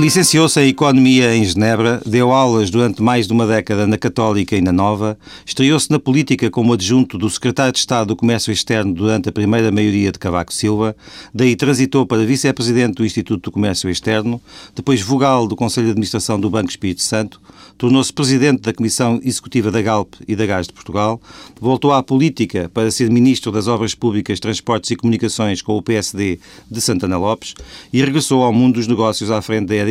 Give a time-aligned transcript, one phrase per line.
[0.00, 4.62] Licenciou-se em Economia em Genebra, deu aulas durante mais de uma década na Católica e
[4.62, 9.28] na Nova, estreou-se na política como adjunto do Secretário de Estado do Comércio Externo durante
[9.28, 10.96] a primeira maioria de Cavaco Silva,
[11.34, 14.40] daí transitou para vice-presidente do Instituto do Comércio Externo,
[14.74, 17.38] depois vogal do Conselho de Administração do Banco Espírito Santo,
[17.76, 21.20] tornou-se presidente da Comissão Executiva da Galp e da Gás de Portugal,
[21.60, 26.38] voltou à política para ser ministro das Obras Públicas, Transportes e Comunicações com o PSD
[26.70, 27.52] de Santana Lopes
[27.92, 29.89] e regressou ao mundo dos negócios à frente da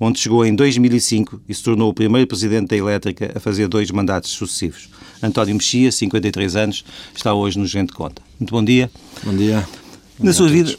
[0.00, 3.90] Onde chegou em 2005 e se tornou o primeiro presidente da elétrica a fazer dois
[3.90, 4.88] mandatos sucessivos.
[5.22, 8.20] António Mexia, 53 anos, está hoje no Gente Conta.
[8.38, 8.90] Muito bom dia.
[9.22, 9.66] Bom dia.
[10.18, 10.74] Bom na, sua vida,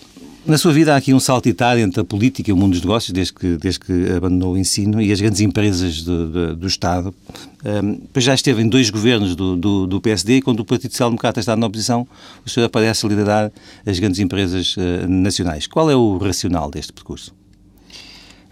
[0.45, 3.13] na sua vida há aqui um saltitar entre a política e o mundo dos negócios,
[3.13, 7.15] desde que, desde que abandonou o ensino, e as grandes empresas do, do, do Estado.
[7.65, 11.10] Um, já esteve em dois governos do, do, do PSD e quando o Partido Social
[11.10, 12.05] Democrata está na oposição,
[12.45, 13.51] o senhor aparece a liderar
[13.85, 15.65] as grandes empresas uh, nacionais.
[15.65, 17.34] Qual é o racional deste percurso?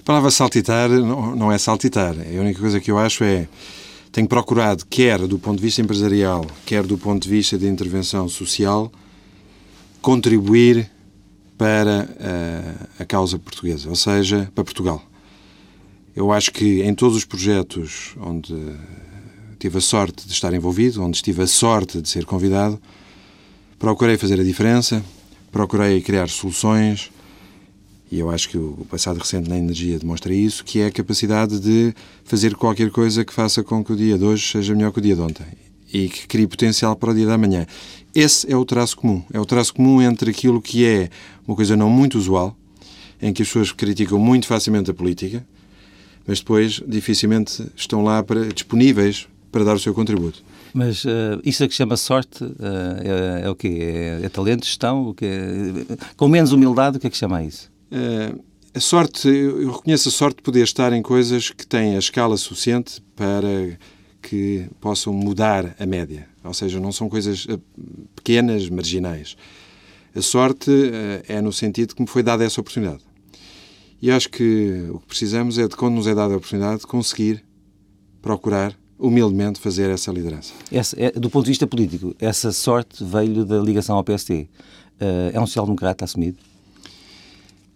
[0.02, 2.16] A palavra saltitar não, não é saltitar.
[2.16, 3.48] A única coisa que eu acho é
[4.12, 8.28] tenho procurado, quer do ponto de vista empresarial, quer do ponto de vista de intervenção
[8.28, 8.92] social,
[10.02, 10.90] contribuir
[11.56, 15.04] para a, eh, a causa portuguesa, ou seja, para Portugal.
[16.16, 18.56] Eu acho que em todos os projetos onde
[19.60, 22.82] tive a sorte de estar envolvido, onde tive a sorte de ser convidado,
[23.78, 25.06] procurei fazer a diferença,
[25.52, 27.12] procurei criar soluções,
[28.12, 31.60] e eu acho que o passado recente na energia demonstra isso, que é a capacidade
[31.62, 31.94] de
[32.26, 35.02] fazer qualquer coisa que faça com que o dia de hoje seja melhor que o
[35.02, 35.46] dia de ontem
[35.94, 37.66] e que crie potencial para o dia da manhã.
[38.14, 39.24] Esse é o traço comum.
[39.34, 41.10] É o traço comum entre aquilo que é
[41.48, 42.58] uma coisa não muito usual,
[43.22, 45.46] em que as pessoas criticam muito facilmente a política,
[46.28, 50.44] mas depois dificilmente estão lá para, disponíveis para dar o seu contributo.
[50.74, 52.56] Mas uh, isso é que chama sorte uh,
[53.04, 53.80] é, é, o quê?
[53.82, 55.08] É, é talento, gestão?
[55.08, 55.28] O quê?
[56.18, 57.71] Com menos humildade, o que é que chama isso?
[57.92, 58.42] Uh,
[58.74, 62.38] a sorte, eu reconheço a sorte de poder estar em coisas que têm a escala
[62.38, 63.78] suficiente para
[64.22, 66.28] que possam mudar a média.
[66.44, 67.60] Ou seja, não são coisas eh,
[68.16, 69.36] pequenas, marginais.
[70.16, 73.02] A sorte uh, é no sentido que me foi dada essa oportunidade.
[74.02, 77.44] E acho que o que precisamos é de, quando nos é dada a oportunidade, conseguir
[78.22, 80.54] procurar humildemente fazer essa liderança.
[80.72, 84.32] Essa, é, do ponto de vista político, essa sorte veio da ligação ao PST.
[84.32, 84.48] Uh,
[85.34, 86.38] é um social-democrata assumido?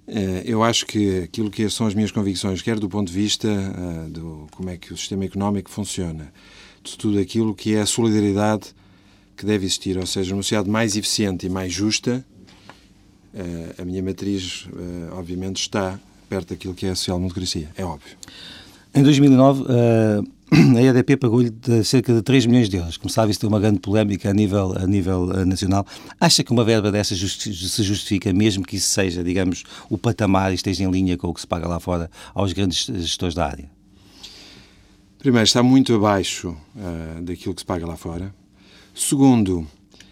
[0.08, 3.48] Eh, eu acho que aquilo que são as minhas convicções, quer do ponto de vista
[3.48, 6.32] uh, do como é que o sistema económico funciona,
[6.84, 8.68] de tudo aquilo que é a solidariedade
[9.36, 12.24] que deve existir, ou seja, uma sociedade mais eficiente e mais justa,
[13.34, 16.00] uh, a minha matriz, uh, obviamente, está
[16.30, 18.16] perto daquilo que é a social-democracia, é óbvio.
[18.94, 19.64] Em 2009,
[20.52, 21.52] a EDP pagou-lhe
[21.84, 22.98] cerca de 3 milhões de euros.
[22.98, 25.86] Como sabe, isso tem uma grande polémica a nível, a nível uh, nacional.
[26.20, 30.52] Acha que uma verba dessa justi se justifica, mesmo que isso seja, digamos, o patamar
[30.52, 33.46] e esteja em linha com o que se paga lá fora aos grandes gestores da
[33.46, 33.70] área?
[35.18, 38.34] Primeiro, está muito abaixo uh, daquilo que se paga lá fora.
[38.94, 39.68] Segundo,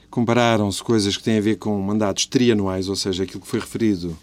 [0.10, 4.18] compararam-se coisas que têm a ver com mandatos trianuais, ou seja, aquilo que foi referido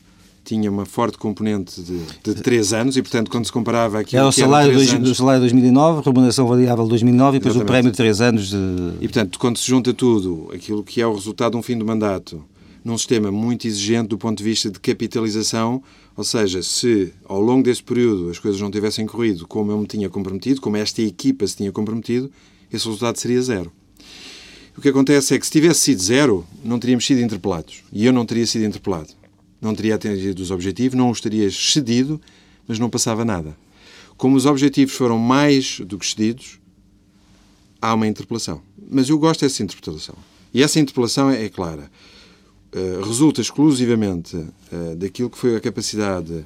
[0.50, 4.28] tinha uma forte componente de, de três anos e, portanto, quando se comparava aquilo era
[4.28, 7.62] o salário, dois, anos, salário de 2009, remuneração variável de 2009 e depois Exatamente.
[7.62, 8.50] o prémio de três anos.
[8.50, 8.56] De...
[9.00, 11.84] E, portanto, quando se junta tudo, aquilo que é o resultado de um fim de
[11.84, 12.44] mandato,
[12.84, 15.80] num sistema muito exigente do ponto de vista de capitalização,
[16.16, 19.86] ou seja, se ao longo desse período as coisas não tivessem corrido como eu me
[19.86, 22.28] tinha comprometido, como esta equipa se tinha comprometido,
[22.72, 23.70] esse resultado seria zero.
[24.76, 27.84] O que acontece é que se tivesse sido zero, não teríamos sido interpelados.
[27.92, 29.19] E eu não teria sido interpelado
[29.60, 32.20] não teria atingido os objetivos, não os teria excedido,
[32.66, 33.56] mas não passava nada.
[34.16, 36.60] Como os objetivos foram mais do que excedidos,
[37.80, 38.62] há uma interpelação.
[38.90, 40.14] Mas eu gosto dessa interpretação.
[40.52, 41.90] E essa interpelação é, clara.
[42.72, 46.44] Uh, resulta exclusivamente uh, daquilo que foi a capacidade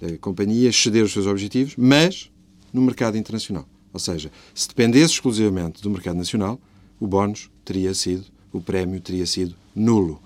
[0.00, 2.30] da companhia exceder os seus objetivos, mas
[2.72, 3.66] no mercado internacional.
[3.92, 6.60] Ou seja, se dependesse exclusivamente do mercado nacional,
[7.00, 10.20] o bónus teria sido, o prémio teria sido nulo.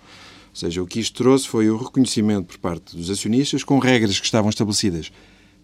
[0.51, 4.19] Ou seja, o que isto trouxe foi o reconhecimento por parte dos acionistas com regras
[4.19, 5.13] que estavam estabelecidas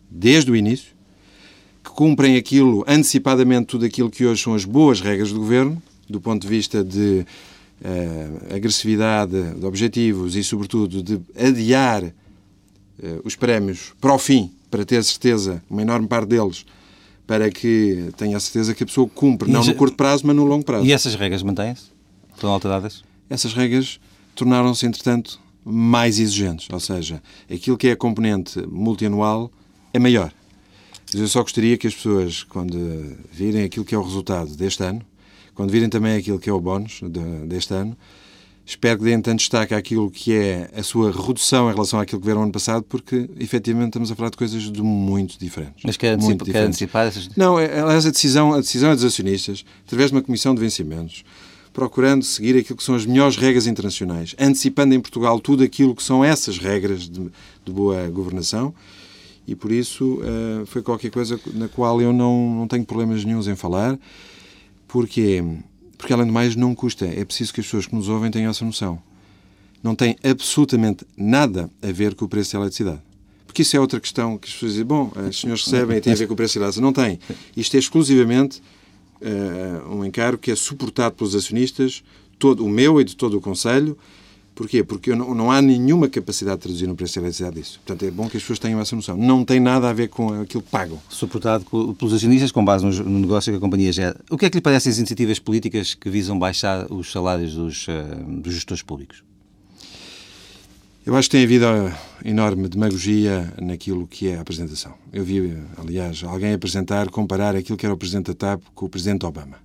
[0.09, 0.95] desde o início,
[1.83, 6.21] que cumprem aquilo, antecipadamente, tudo aquilo que hoje são as boas regras do governo, do
[6.21, 7.27] ponto de vista de
[7.81, 12.13] uh, agressividade de objetivos e, sobretudo, de adiar uh,
[13.25, 16.65] os prémios para o fim, para ter certeza, uma enorme parte deles,
[17.27, 20.37] para que tenha a certeza que a pessoa cumpre, e não no curto prazo, mas
[20.37, 20.87] no longo prazo.
[20.87, 21.87] E essas regras mantêm-se?
[22.35, 23.03] Estão alteradas?
[23.29, 23.99] Essas regras
[24.37, 26.69] tornaram-se, entretanto, mais exigentes.
[26.71, 29.51] Ou seja, aquilo que é a componente multianual
[29.93, 30.33] é maior.
[31.13, 34.83] Mas eu só gostaria que as pessoas, quando virem aquilo que é o resultado deste
[34.83, 35.03] ano,
[35.55, 37.97] quando virem também aquilo que é o bónus de, deste ano,
[38.69, 42.27] Espero que deem tanto destaque àquilo que é a sua redução em relação àquilo que
[42.27, 45.85] viram ano passado, porque efetivamente estamos a falar de coisas de muito diferentes.
[45.85, 47.29] Mas quer, antecipa, quer antecipar essas...
[47.37, 50.61] Não, é, aliás, a decisão, a decisão é dos acionistas, através de uma comissão de
[50.61, 51.23] vencimentos,
[51.77, 56.03] procurando seguir aquilo que são as melhores regras internacionais, antecipando em Portugal tudo aquilo que
[56.03, 58.75] são essas regras de, de boa governação,
[59.47, 63.47] e por isso uh, foi qualquer coisa na qual eu não, não tenho problemas nenhums
[63.47, 63.99] em falar,
[64.89, 65.45] porque
[65.99, 67.05] porque, além de mais, não custa.
[67.05, 68.99] É preciso que as pessoas que nos ouvem tenham essa noção.
[69.83, 73.01] Não tem absolutamente nada a ver com o preço da eletricidade.
[73.47, 76.13] Porque isso é outra questão que as pessoas dizem, bom, os senhores recebem e tem
[76.13, 76.85] a ver com o preço da eletricidade.
[76.85, 77.19] Não tem.
[77.57, 78.63] Isto é exclusivamente
[79.21, 82.03] uh, um encargo que é suportado pelos acionistas,
[82.39, 83.97] todo o meu e de todo o Conselho,
[84.57, 84.83] Porquê?
[84.83, 87.79] Porque não, não, há nenhuma capacidade de traduzir no preço da eletricidade disso.
[87.85, 89.15] Portanto, é bom que as pessoas tenham essa noção.
[89.15, 90.99] Não tem nada a ver com aquilo que pagam.
[91.11, 94.19] Suportado pelos acionistas com base no, negócio que a companhia gera.
[94.31, 97.87] O que é que lhe parecem as iniciativas políticas que visam baixar os salários dos,
[97.87, 97.93] uh,
[98.41, 99.23] dos gestores públicos?
[101.07, 101.67] Eu acho que tem havido
[102.25, 104.93] enorme demagogia naquilo que é a apresentação.
[105.13, 108.89] Eu vi, aliás, alguém apresentar, comparar aquilo que era o Presidente da TAP com o
[108.89, 109.57] Presidente Obama.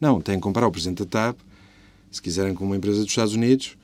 [0.00, 1.38] Não, tem que comparar o Presidente da TAP,
[2.08, 3.76] se quiserem, com uma empresa dos Estados Unidos,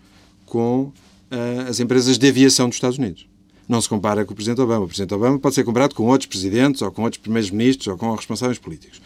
[0.46, 0.93] com
[1.32, 3.26] uh, as empresas de aviação dos Estados Unidos.
[3.69, 4.84] Não se compara com o Presidente Obama.
[4.84, 8.14] O Presidente Obama pode ser comparado com outros presidentes, ou com outros primeiros-ministros, ou com
[8.14, 9.02] responsáveis políticos.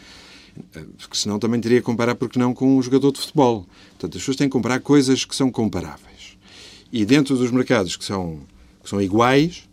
[0.75, 3.65] Eh, porque senão também teria que comparar, porque não, com um jogador de futebol.
[3.93, 6.16] Portanto, as pessoas têm que comparar coisas que são comparáveis.
[6.91, 8.39] E dentro dos mercados que são,
[8.83, 9.67] que são iguais,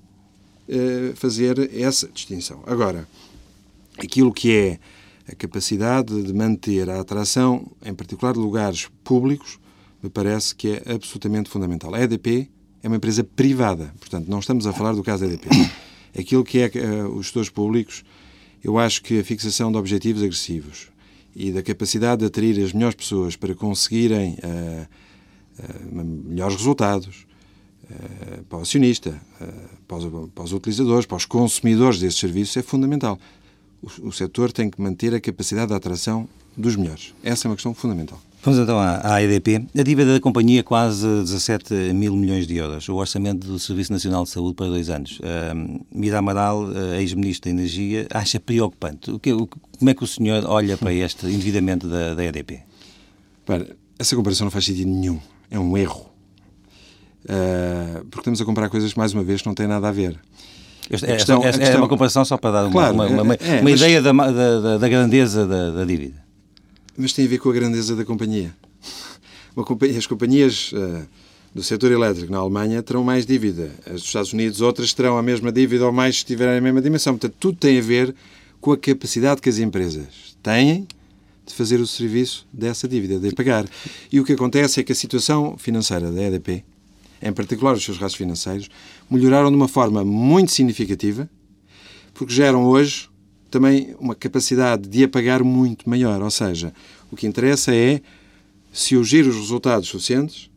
[0.69, 2.63] uh, fazer essa distinção.
[2.67, 3.07] Agora,
[3.99, 4.79] aquilo que é
[5.31, 9.59] a capacidade de manter a atração, em particular de lugares públicos,
[10.03, 11.95] me parece que é absolutamente fundamental.
[11.95, 12.51] A EDP
[12.83, 15.49] é uma empresa privada, portanto, não estamos a falar do caso da EDP.
[16.19, 18.05] Aquilo que é uh, os gestores públicos,
[18.63, 20.89] eu acho que a fixação de objetivos agressivos
[21.35, 24.87] e da capacidade de atrair as melhores pessoas para conseguirem uh,
[25.91, 27.27] melhores resultados
[28.49, 29.21] para o acionista,
[29.87, 33.19] para os, para os, utilizadores, para os consumidores desses serviços é fundamental.
[33.83, 37.15] O, o setor tem que manter a capacidade de atração dos melhores.
[37.23, 38.21] Essa é uma questão fundamental.
[38.45, 39.67] Vamos então à, EDP.
[39.75, 42.87] A dívida da companhia é quase 17 mil milhões de euros.
[42.91, 45.19] O orçamento do Serviço Nacional de Saúde para dois anos.
[45.19, 49.11] Uh, Mira Amaral, ex-ministro da Energia, acha preocupante.
[49.11, 52.61] O que, o, como é que o senhor olha para este endividamento da, da EDP?
[53.47, 53.67] Para,
[53.99, 55.19] essa comparação não faz sentido nenhum.
[55.55, 56.11] É um erro.
[57.25, 60.19] Uh, porque estamos a comparar coisas, mais uma vez, que não têm nada a ver.
[60.91, 63.35] É, questão, é, é, é, uma comparação só para dar uma, claro, uma, uma, uma,
[63.35, 66.25] é, uma ideia da, da, da, grandeza da, da dívida
[66.97, 68.55] mas tem a ver com a grandeza da companhia.
[69.55, 71.07] companhia as companhias uh,
[71.55, 73.71] do setor elétrico na Alemanha terão mais dívida.
[73.87, 76.81] As dos Estados Unidos, outras terão a mesma dívida ou mais se tiverem a mesma
[76.81, 77.15] dimensão.
[77.15, 78.15] Portanto, tudo tem a ver
[78.61, 80.87] com a capacidade que as empresas têm
[81.47, 83.67] de fazer o serviço dessa dívida, de pagar.
[84.11, 86.65] E o que acontece é que a situação financeira da EDP,
[87.23, 88.69] em particular os seus gastos financeiros,
[89.11, 91.29] melhoraram de uma forma muito significativa,
[92.13, 93.09] porque geram hoje
[93.51, 96.21] também uma capacidade de apagar muito maior.
[96.23, 96.73] Ou seja,
[97.11, 98.01] o que interessa é
[98.73, 100.51] se eu giro os resultados suficientes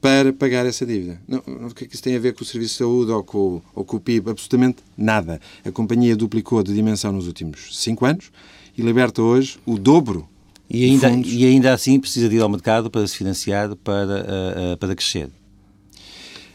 [0.00, 1.20] para pagar essa dívida.
[1.26, 3.24] Não, o que é que isso tem a ver com o Serviço de Saúde ou
[3.24, 4.30] com, ou com o PIB?
[4.30, 5.40] Absolutamente nada.
[5.64, 8.30] A companhia duplicou de dimensão nos últimos cinco anos
[8.76, 10.28] e liberta hoje o dobro
[10.68, 14.72] e ainda, e ainda assim precisa de ir ao mercado para se financiar, para, uh,
[14.72, 15.28] uh, para crescer.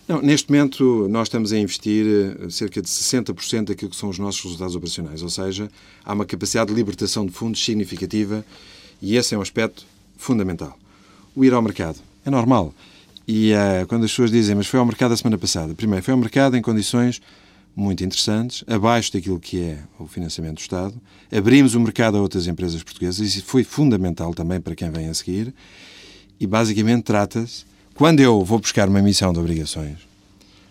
[0.08, 4.18] Não, neste momento, nós estamos a investir eh, cerca de 60% daquilo que são os
[4.18, 5.70] nossos resultados operacionais, ou seja,
[6.04, 8.44] há uma capacidade de libertação de fundos significativa
[9.00, 9.86] e esse é um aspecto
[10.18, 10.76] fundamental.
[11.36, 12.74] O ir ao mercado é normal.
[13.28, 16.12] E uh, quando as pessoas dizem, mas foi ao mercado a semana passada, primeiro, foi
[16.12, 17.22] ao mercado em condições
[17.76, 20.94] muito interessantes, abaixo daquilo que é o financiamento do Estado.
[21.32, 25.14] Abrimos o mercado a outras empresas portuguesas, isso foi fundamental também para quem vem a
[25.14, 25.54] seguir.
[26.40, 29.98] E basicamente trata-se quando eu vou buscar uma emissão de obrigações,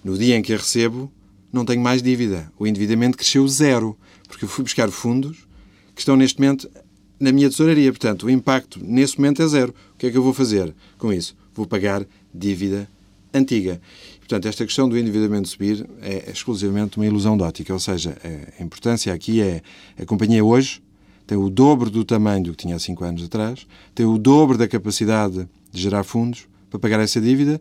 [0.03, 1.11] no dia em que a recebo,
[1.53, 2.51] não tenho mais dívida.
[2.59, 5.47] O endividamento cresceu zero, porque eu fui buscar fundos
[5.95, 6.71] que estão neste momento
[7.19, 7.91] na minha tesouraria.
[7.91, 9.75] Portanto, o impacto nesse momento é zero.
[9.95, 11.37] O que é que eu vou fazer com isso?
[11.55, 12.89] Vou pagar dívida
[13.33, 13.81] antiga.
[14.29, 17.73] Portanto, esta questão do endividamento subir é exclusivamente uma ilusão de ótica.
[17.73, 18.15] Ou seja,
[18.61, 19.63] a importância aqui é
[19.99, 20.83] a companhia hoje
[21.27, 24.57] tem o dobro do tamanho do que tinha há 5 anos atrás, tem o dobro
[24.57, 27.61] da capacidade de gerar fundos, para pagar essa dívida.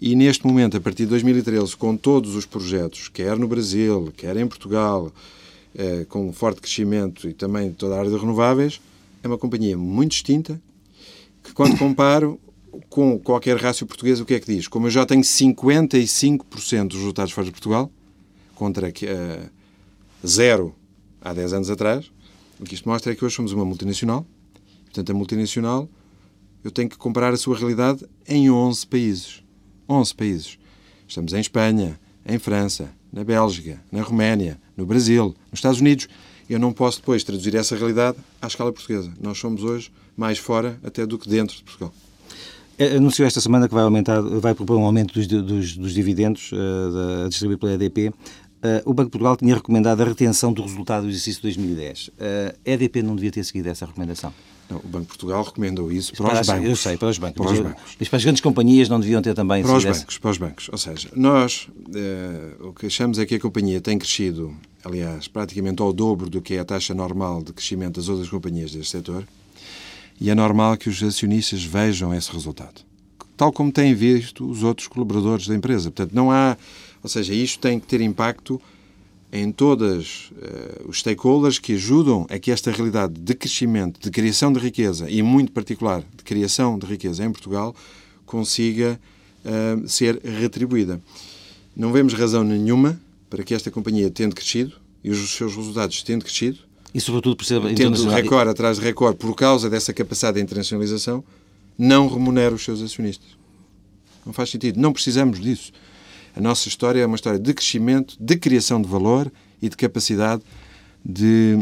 [0.00, 4.36] E neste momento, a partir de 2013, com todos os projetos, quer no Brasil, quer
[4.36, 5.12] em Portugal,
[5.74, 8.80] eh, com um forte crescimento e também toda a área de renováveis,
[9.22, 10.60] é uma companhia muito distinta,
[11.42, 12.38] que quando comparo
[12.88, 14.68] com qualquer rácio português, o que é que diz?
[14.68, 17.90] Como eu já tenho 55% dos resultados fora de Portugal,
[18.54, 19.50] contra uh,
[20.26, 20.74] zero
[21.20, 22.10] há 10 anos atrás,
[22.60, 24.26] o que isto mostra é que hoje somos uma multinacional.
[24.84, 25.88] Portanto, a multinacional
[26.64, 29.42] eu tenho que comparar a sua realidade em 11 países.
[29.88, 30.58] 11 países.
[31.08, 36.08] Estamos em Espanha, em França, na Bélgica, na Roménia, no Brasil, nos Estados Unidos.
[36.48, 39.12] Eu não posso depois traduzir essa realidade à escala portuguesa.
[39.20, 41.92] Nós somos hoje mais fora até do que dentro de Portugal.
[42.78, 46.50] É, anunciou esta semana que vai, aumentar, vai propor um aumento dos, dos, dos dividendos
[46.52, 46.56] uh,
[46.92, 48.08] da, distribuído pela EDP.
[48.08, 48.12] Uh,
[48.64, 52.08] eh, o Banco de Portugal tinha recomendado a retenção do resultado do exercício 2010.
[52.08, 52.12] Uh,
[52.64, 54.32] a EDP não devia ter seguido essa recomendação?
[54.70, 56.68] Não, o Banco de Portugal recomendou isso para, para os bancos.
[56.68, 57.44] Eu sei, para os bancos.
[57.44, 57.96] Para os bancos.
[57.98, 59.62] Mas para as grandes companhias não deviam ter também...
[59.62, 60.20] Para os bancos, essa...
[60.20, 60.68] para os bancos.
[60.70, 61.68] Ou seja, nós
[62.60, 66.54] o que achamos é que a companhia tem crescido, aliás, praticamente ao dobro do que
[66.54, 69.24] é a taxa normal de crescimento das outras companhias deste setor
[70.22, 72.82] e é normal que os acionistas vejam esse resultado
[73.42, 75.90] tal como têm visto os outros colaboradores da empresa.
[75.90, 76.56] Portanto, não há.
[77.02, 78.62] Ou seja, isto tem que ter impacto
[79.32, 84.52] em todos uh, os stakeholders que ajudam a que esta realidade de crescimento, de criação
[84.52, 87.74] de riqueza e, muito particular, de criação de riqueza em Portugal,
[88.24, 89.00] consiga
[89.44, 91.00] uh, ser retribuída.
[91.74, 96.24] Não vemos razão nenhuma para que esta companhia, tendo crescido e os seus resultados tendo
[96.24, 96.60] crescido,
[96.94, 101.24] e sobretudo por ser tendo recorde atrás de recorde por causa dessa capacidade de internacionalização,
[101.78, 103.28] não remunera os seus acionistas.
[104.24, 104.80] Não faz sentido.
[104.80, 105.72] Não precisamos disso.
[106.34, 109.30] A nossa história é uma história de crescimento, de criação de valor
[109.60, 110.42] e de capacidade
[111.04, 111.58] de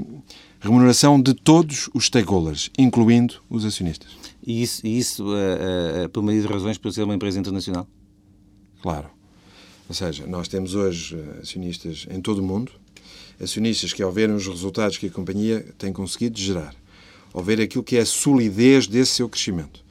[0.60, 4.10] remuneração de todos os stakeholders, incluindo os acionistas.
[4.46, 7.88] E isso, e isso uh, uh, por meio de razões para ser uma empresa internacional?
[8.82, 9.08] Claro.
[9.88, 12.72] Ou seja, nós temos hoje acionistas em todo o mundo,
[13.40, 16.74] acionistas que, ao verem os resultados que a companhia tem conseguido gerar,
[17.32, 19.84] ao ver aquilo que é a solidez desse seu crescimento,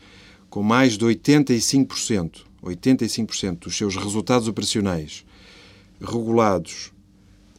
[0.49, 5.25] com mais de 85%, 85% dos seus resultados operacionais
[6.01, 6.91] regulados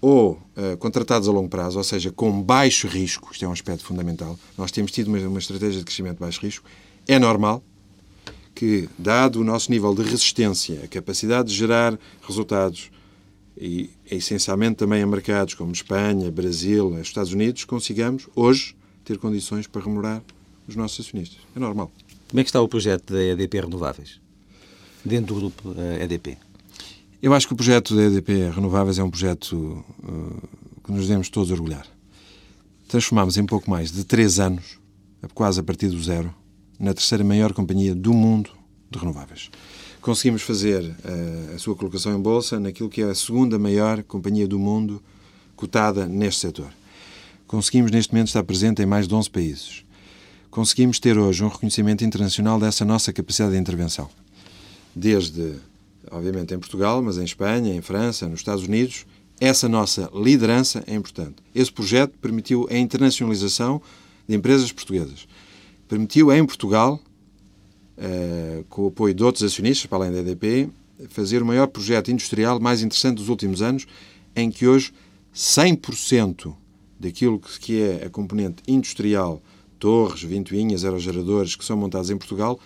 [0.01, 3.85] ou uh, contratados a longo prazo, ou seja, com baixo risco, isto é um aspecto
[3.85, 6.65] fundamental, nós temos tido uma, uma estratégia de crescimento de baixo risco,
[7.07, 7.63] é normal
[8.55, 12.91] que, dado o nosso nível de resistência, a capacidade de gerar resultados,
[13.61, 18.75] e essencialmente também a mercados como Espanha, Brasil, Estados Unidos, consigamos, hoje,
[19.05, 20.23] ter condições para remunerar
[20.67, 21.39] os nossos acionistas.
[21.55, 21.93] É normal.
[22.31, 24.19] Como é que está o projeto da EDP Renováveis?
[25.05, 26.31] Dentro do grupo EDP?
[26.31, 26.37] Eh,
[27.21, 30.49] Eu acho que o projeto da EDP Renováveis é um projeto uh,
[30.83, 31.87] que nos devemos todos orgulhar.
[32.89, 34.79] Transformámos em pouco mais de três anos,
[35.35, 36.35] quase a partir do zero,
[36.79, 38.51] na terceira maior companhia do mundo
[38.91, 39.51] de renováveis.
[40.01, 44.49] Conseguimos fazer uh, a sua colocação em bolsa naquilo que é a segunda maior companhia
[44.49, 45.03] do mundo
[45.55, 46.71] cotada neste setor.
[47.47, 49.85] Conseguimos, neste momento, estar presente em mais de 11 países
[50.51, 54.11] conseguimos ter hoje um reconhecimento internacional dessa nossa capacidade de intervenção.
[54.95, 55.55] Desde,
[56.11, 59.07] obviamente, em Portugal, mas em Espanha, em França, nos Estados Unidos,
[59.41, 61.37] essa nossa liderança é importante.
[61.55, 63.81] Esse projeto permitiu a internacionalização
[64.29, 65.27] de empresas portuguesas.
[65.89, 67.01] Permitiu em Portugal,
[68.03, 70.71] eh, com o apoio de outros acionistas, para além da EDP,
[71.11, 73.87] fazer o maior projeto industrial mais interessante dos últimos anos,
[74.35, 74.91] em que hoje
[75.35, 76.55] 100%
[76.99, 79.43] daquilo que é a componente industrial
[79.79, 82.59] torres, ventoinhas, aerogeradores que são montados em Portugal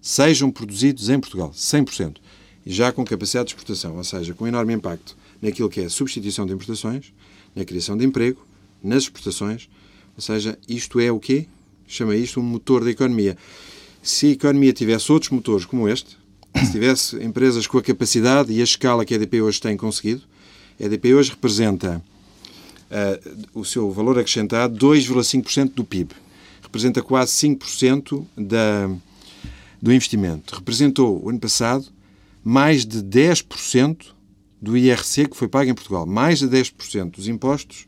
[0.00, 2.16] sejam produzidos em Portugal, 100%.
[2.64, 5.90] E já com capacidade de exportação, ou seja, com enorme impacto naquilo que é a
[5.90, 7.12] substituição de importações,
[7.54, 8.46] na criação de emprego,
[8.82, 9.68] nas exportações.
[10.16, 11.46] Ou seja, isto é o quê?
[11.86, 13.36] Chama isto um motor da economia.
[14.02, 16.16] Se a economia tivesse outros motores como este,
[16.64, 20.22] se tivesse empresas com a capacidade e a escala que a EDP hoje tem conseguido,
[20.80, 22.02] a EDP hoje representa
[22.90, 26.14] uh, o seu valor acrescentado 2,5% do PIB
[26.70, 28.88] representa quase 5% da,
[29.82, 30.54] do investimento.
[30.54, 31.86] Representou, o ano passado,
[32.44, 34.06] mais de 10%
[34.62, 36.06] do IRC que foi pago em Portugal.
[36.06, 37.86] Mais de 10% dos impostos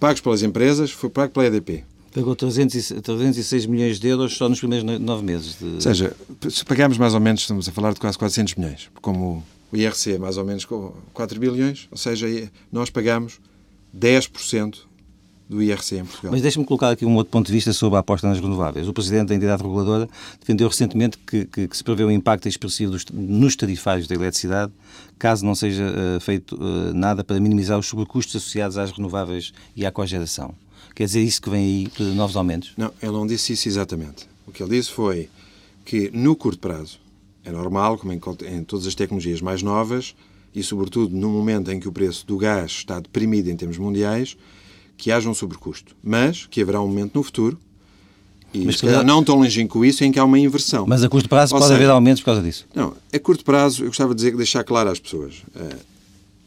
[0.00, 1.84] pagos pelas empresas foi pago pela EDP.
[2.16, 5.58] Pagou 306 milhões de euros só nos primeiros nove meses.
[5.58, 5.66] De...
[5.66, 6.16] Ou seja,
[6.48, 10.12] se pagarmos mais ou menos, estamos a falar de quase 400 milhões, como o IRC
[10.12, 12.26] é mais ou menos 4 bilhões, ou seja,
[12.72, 13.38] nós pagamos
[13.94, 14.78] 10%
[15.46, 16.32] do IRC em Portugal.
[16.32, 18.88] Mas deixe-me colocar aqui um outro ponto de vista sobre a aposta nas renováveis.
[18.88, 20.08] O Presidente da entidade reguladora
[20.40, 24.72] defendeu recentemente que, que, que se prevê um impacto expressivo dos, nos tarifários da eletricidade,
[25.18, 29.84] caso não seja uh, feito uh, nada para minimizar os sobrecustos associados às renováveis e
[29.84, 30.54] à cogeração.
[30.96, 32.72] Quer dizer isso que vem aí novos aumentos?
[32.76, 34.26] Não, ele não disse isso exatamente.
[34.46, 35.28] O que ele disse foi
[35.84, 36.98] que no curto prazo,
[37.44, 40.16] é normal, como em, em todas as tecnologias mais novas,
[40.54, 44.38] e sobretudo no momento em que o preço do gás está deprimido em termos mundiais,
[44.96, 47.58] que haja um sobrecusto, mas que haverá um momento no futuro
[48.54, 50.86] e mas, se não tão longínquo isso, em que há uma inversão.
[50.88, 52.66] Mas a curto prazo Ou pode seja, haver aumentos por causa disso?
[52.74, 55.42] Não, a curto prazo, eu gostava de dizer, deixar claro às pessoas.
[55.54, 55.76] Eh,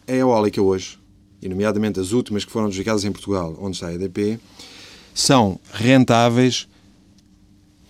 [0.07, 0.97] a eólica hoje,
[1.41, 4.39] e nomeadamente as últimas que foram adjudicadas em Portugal, onde está a EDP,
[5.13, 6.67] são rentáveis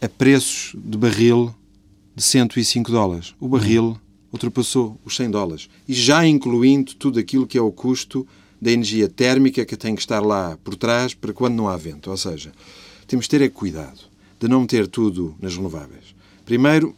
[0.01, 1.53] a preços de barril
[2.15, 3.35] de 105 dólares.
[3.39, 3.99] O barril
[4.31, 5.69] ultrapassou os 100 dólares.
[5.87, 8.27] E já incluindo tudo aquilo que é o custo
[8.61, 12.09] da energia térmica que tem que estar lá por trás para quando não há vento.
[12.09, 12.51] Ou seja,
[13.07, 16.15] temos de ter é cuidado de não meter tudo nas renováveis.
[16.45, 16.95] Primeiro,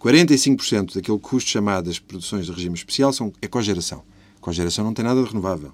[0.00, 4.02] 45% daquele custo chamado as produções de regime especial são, é cogeração.
[4.40, 5.72] Cogeração não tem nada de renovável.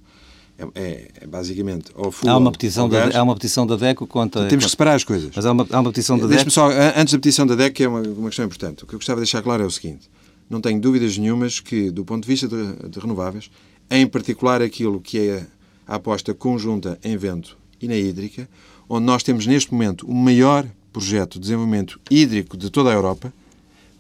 [0.58, 4.48] É, é, é basicamente ou há uma petição da há uma petição da DECO contra
[4.48, 5.30] temos que separar as coisas.
[5.34, 6.50] Mas há uma, há uma petição da DECO.
[6.50, 8.82] só antes da petição da DECO que é uma, uma questão importante.
[8.82, 10.10] O que eu gostava de deixar claro é o seguinte.
[10.50, 13.50] Não tenho dúvidas nenhumas que do ponto de vista de, de renováveis
[13.88, 15.46] em particular aquilo que é
[15.86, 18.48] a aposta conjunta em vento e na hídrica
[18.88, 23.32] onde nós temos neste momento o maior projeto de desenvolvimento hídrico de toda a Europa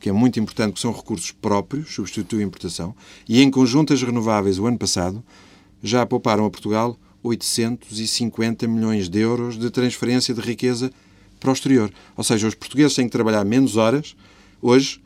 [0.00, 2.94] que é muito importante, que são recursos próprios, substitui a importação,
[3.28, 5.22] e em conjuntas renováveis o ano passado
[5.82, 10.90] já pouparam a Portugal 850 milhões de euros de transferência de riqueza
[11.38, 11.92] para o exterior.
[12.16, 14.16] Ou seja, os portugueses têm que trabalhar menos horas
[14.60, 15.00] hoje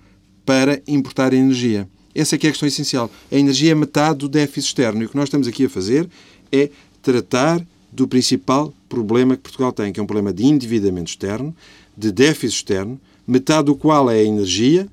[0.45, 1.89] para importar energia.
[2.15, 3.11] Essa é que é a questão essencial.
[3.31, 6.09] A energia é metade do déficit externo e o que nós estamos aqui a fazer
[6.51, 11.55] é tratar do principal problema que Portugal tem, que é um problema de endividamento externo,
[11.97, 14.89] de déficit externo, metade do qual é a energia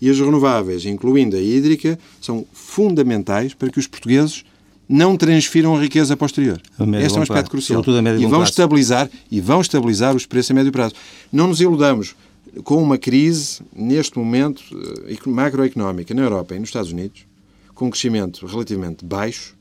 [0.00, 4.44] e as renováveis, incluindo a hídrica, são fundamentais para que os portugueses
[4.88, 6.60] não transfiram a riqueza posterior.
[7.02, 7.82] Este é um aspecto crucial.
[8.18, 10.94] E vão estabilizar e vão estabilizar os preços a médio prazo.
[11.32, 12.16] Não nos iludamos
[12.64, 14.62] com uma crise neste momento
[15.06, 17.26] eh, macroeconómica na Europa e nos Estados Unidos,
[17.74, 19.54] com um crescimento relativamente baixo.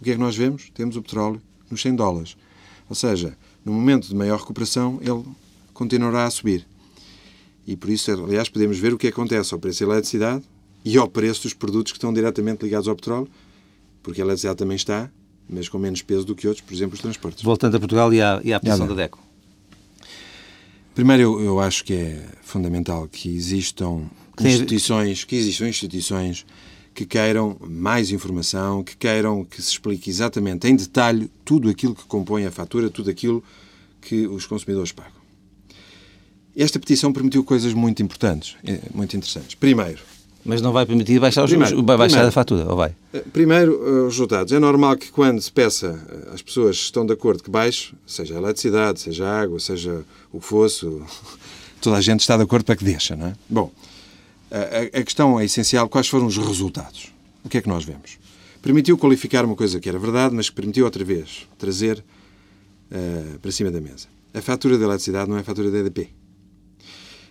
[0.00, 0.70] O que é que nós vemos?
[0.74, 2.36] Temos o petróleo nos 100 dólares.
[2.88, 5.24] Ou seja, no momento de maior recuperação, ele
[5.72, 6.66] continuará a subir.
[7.66, 10.44] E por isso, aliás, podemos ver o que acontece ao preço da eletricidade
[10.84, 13.28] e ao preço dos produtos que estão diretamente ligados ao petróleo,
[14.04, 15.10] porque a eletricidade também está,
[15.48, 17.42] mas com menos peso do que outros, por exemplo, os transportes.
[17.42, 19.18] Voltando a Portugal e à, e à posição da DECO.
[20.94, 24.08] Primeiro, eu, eu, acho que é fundamental que existam
[24.40, 26.46] instituições, que existam instituições
[26.94, 32.04] que queiram mais informação, que queiram que se explique exatamente em detalhe tudo aquilo que
[32.04, 33.42] compõe a fatura, tudo aquilo
[34.00, 35.24] que os consumidores pagam.
[36.56, 39.56] Esta petição permitiu coisas muito importantes, eh, muito interessantes.
[39.56, 40.00] Primeiro,
[40.44, 42.94] mas não vai permitir baixar, os, primeiro, vai baixar primeiro, a fatura, ou vai?
[43.12, 44.52] Eh, primeiro, eh, os resultados.
[44.52, 45.98] É normal que quando se peça,
[46.32, 50.40] as pessoas estão de acordo que baixe, seja a eletricidade, seja a água, seja o
[50.40, 51.02] fosso,
[51.80, 53.34] toda a gente está de acordo para que deixa, não é?
[53.48, 53.72] Bom,
[54.50, 55.88] a, a questão é essencial.
[55.88, 57.12] Quais foram os resultados?
[57.44, 58.18] O que é que nós vemos?
[58.62, 62.02] Permitiu qualificar uma coisa que era verdade, mas que permitiu outra vez trazer
[62.90, 64.06] uh, para cima da mesa.
[64.32, 66.08] A fatura da eletricidade não é a fatura da EDP.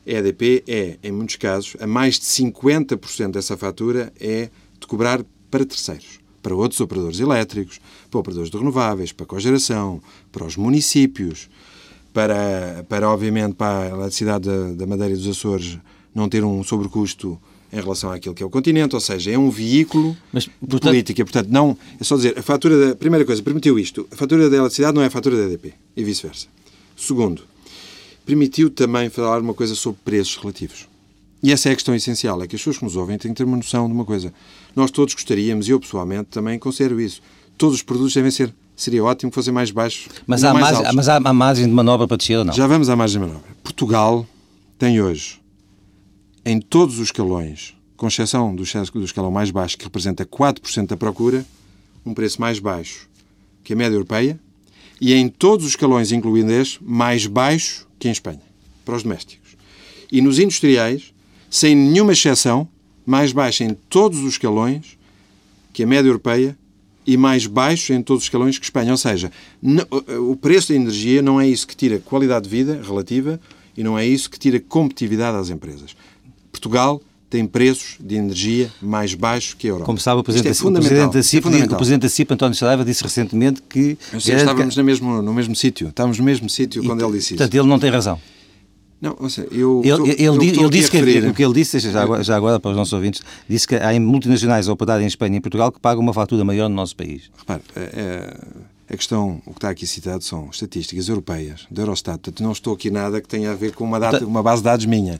[0.05, 5.23] A EDP é, em muitos casos, a mais de 50% dessa fatura é de cobrar
[5.49, 7.79] para terceiros, para outros operadores elétricos,
[8.11, 11.49] para operadores de renováveis, para a cogeração, para os municípios,
[12.11, 15.79] para, para obviamente, para a eletricidade da, da Madeira e dos Açores
[16.13, 17.39] não ter um sobrecusto
[17.71, 20.81] em relação àquilo que é o continente, ou seja, é um veículo Mas, portanto...
[20.81, 21.25] de política.
[21.25, 22.95] Portanto, não, é só dizer, a fatura da.
[22.95, 24.07] Primeira coisa, permitiu isto.
[24.11, 26.47] A fatura da eletricidade não é a fatura da EDP e vice-versa.
[26.95, 27.43] Segundo,
[28.25, 30.87] permitiu também falar uma coisa sobre preços relativos.
[31.41, 33.37] E essa é a questão essencial, é que as pessoas que nos ouvem têm que
[33.37, 34.33] ter uma noção de uma coisa.
[34.75, 37.21] Nós todos gostaríamos, e eu pessoalmente também considero isso,
[37.57, 40.95] todos os produtos devem ser, seria ótimo que fossem mais baixos, mas, há, mais margem,
[40.95, 42.53] mas há, há margem de manobra para descer ou não?
[42.53, 43.49] Já vamos à margem de manobra.
[43.61, 44.25] Portugal
[44.79, 45.41] tem hoje,
[46.45, 50.97] em todos os escalões, com exceção do, do escalão mais baixo, que representa 4% da
[50.97, 51.45] procura,
[52.05, 53.07] um preço mais baixo
[53.63, 54.39] que a média europeia,
[55.05, 58.39] e em todos os escalões, incluindo este, mais baixo que em Espanha,
[58.85, 59.57] para os domésticos.
[60.09, 61.13] E nos industriais,
[61.49, 62.65] sem nenhuma exceção,
[63.05, 64.97] mais baixo em todos os escalões
[65.73, 66.57] que a média europeia
[67.05, 68.91] e mais baixo em todos os escalões que Espanha.
[68.91, 69.29] Ou seja,
[70.21, 73.41] o preço da energia não é isso que tira qualidade de vida relativa
[73.75, 75.97] e não é isso que tira competitividade às empresas.
[76.49, 77.01] Portugal
[77.33, 79.87] tem preços de energia mais baixos que a Europa.
[79.87, 82.55] Como sabe, o Presidente, é o presidente da CIP, é o Presidente da CIP, António
[82.55, 83.97] Saraiva, disse recentemente que...
[84.13, 85.87] estávamos no mesmo, no mesmo sítio.
[85.87, 87.37] Estávamos no mesmo sítio quando ele disse isso.
[87.37, 88.21] Portanto, ele não tem razão.
[89.01, 92.23] Não, seja, eu, ele, ele, ele, ele disse que, o que ele disse, já agora,
[92.23, 95.37] já agora, para os nossos ouvintes, disse que há multinacionais a operar em Espanha e
[95.39, 97.31] em Portugal que pagam uma fatura maior no nosso país.
[97.35, 102.19] Repare, é, é, a questão, o que está aqui citado são estatísticas europeias, da Eurostat.
[102.19, 104.65] Portanto, não estou aqui nada que tenha a ver com uma, data, uma base de
[104.65, 105.19] dados minha.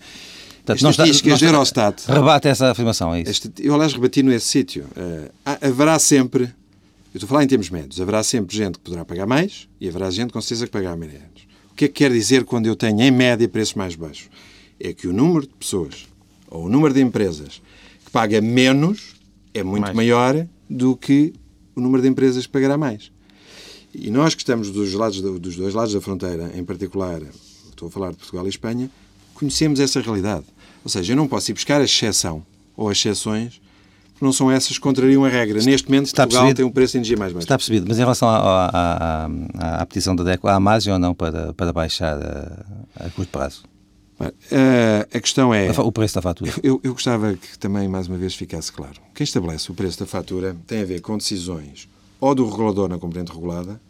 [0.65, 2.03] Portanto, estatísticas da Eurostat.
[2.07, 3.51] Rebate essa afirmação, é isso?
[3.59, 4.85] Eu, aliás, rebati nesse sítio.
[4.95, 5.29] Uh,
[5.61, 6.49] haverá sempre, eu
[7.15, 10.09] estou a falar em termos médios, haverá sempre gente que poderá pagar mais e haverá
[10.09, 11.43] gente com certeza que pagará menos.
[11.71, 14.29] O que é que quer dizer quando eu tenho, em média, preços mais baixos?
[14.79, 16.07] É que o número de pessoas
[16.49, 17.61] ou o número de empresas
[18.05, 19.15] que paga menos
[19.53, 19.95] é muito mais.
[19.95, 21.33] maior do que
[21.75, 23.11] o número de empresas que pagará mais.
[23.93, 27.21] E nós que estamos dos, lados, dos dois lados da fronteira, em particular,
[27.69, 28.89] estou a falar de Portugal e Espanha,
[29.33, 30.45] conhecemos essa realidade.
[30.83, 33.61] Ou seja, eu não posso ir buscar a exceção ou as exceções
[34.13, 35.59] porque não são essas que contrariam a regra.
[35.61, 36.57] Neste momento, Está Portugal percebido?
[36.57, 37.45] tem um preço de energia mais baixo.
[37.45, 37.85] Está percebido.
[37.87, 41.73] Mas em relação à, à, à, petição da DECO, há margem ou não para, para
[41.73, 43.63] baixar a, a curto prazo?
[45.11, 45.71] A questão é.
[45.71, 46.51] O preço da fatura.
[46.61, 49.01] Eu, eu gostava que também, mais uma vez, ficasse claro.
[49.13, 51.89] Quem estabelece o preço da fatura tem a ver com decisões
[52.21, 53.81] ou do regulador na componente regulada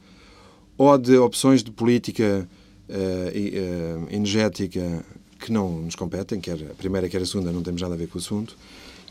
[0.77, 2.47] ou de opções de política
[2.89, 5.05] uh, uh, energética
[5.43, 8.07] que não nos competem, quer a primeira, quer a segunda, não temos nada a ver
[8.07, 8.55] com o assunto.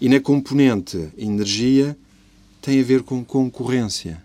[0.00, 1.96] E na componente energia
[2.60, 4.22] tem a ver com concorrência.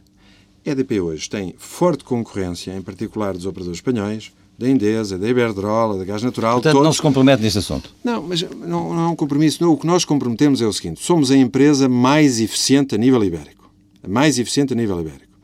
[0.65, 5.97] A EDP hoje tem forte concorrência, em particular dos operadores espanhóis, da Endesa, da Iberdrola,
[5.97, 6.55] da Gás Natural.
[6.55, 6.85] Portanto, todos...
[6.85, 7.93] não se compromete neste assunto?
[8.03, 9.61] Não, mas não, não é um compromisso.
[9.61, 9.73] Não.
[9.73, 13.69] O que nós comprometemos é o seguinte: somos a empresa mais eficiente a nível ibérico.
[14.01, 15.37] A mais eficiente a nível ibérico.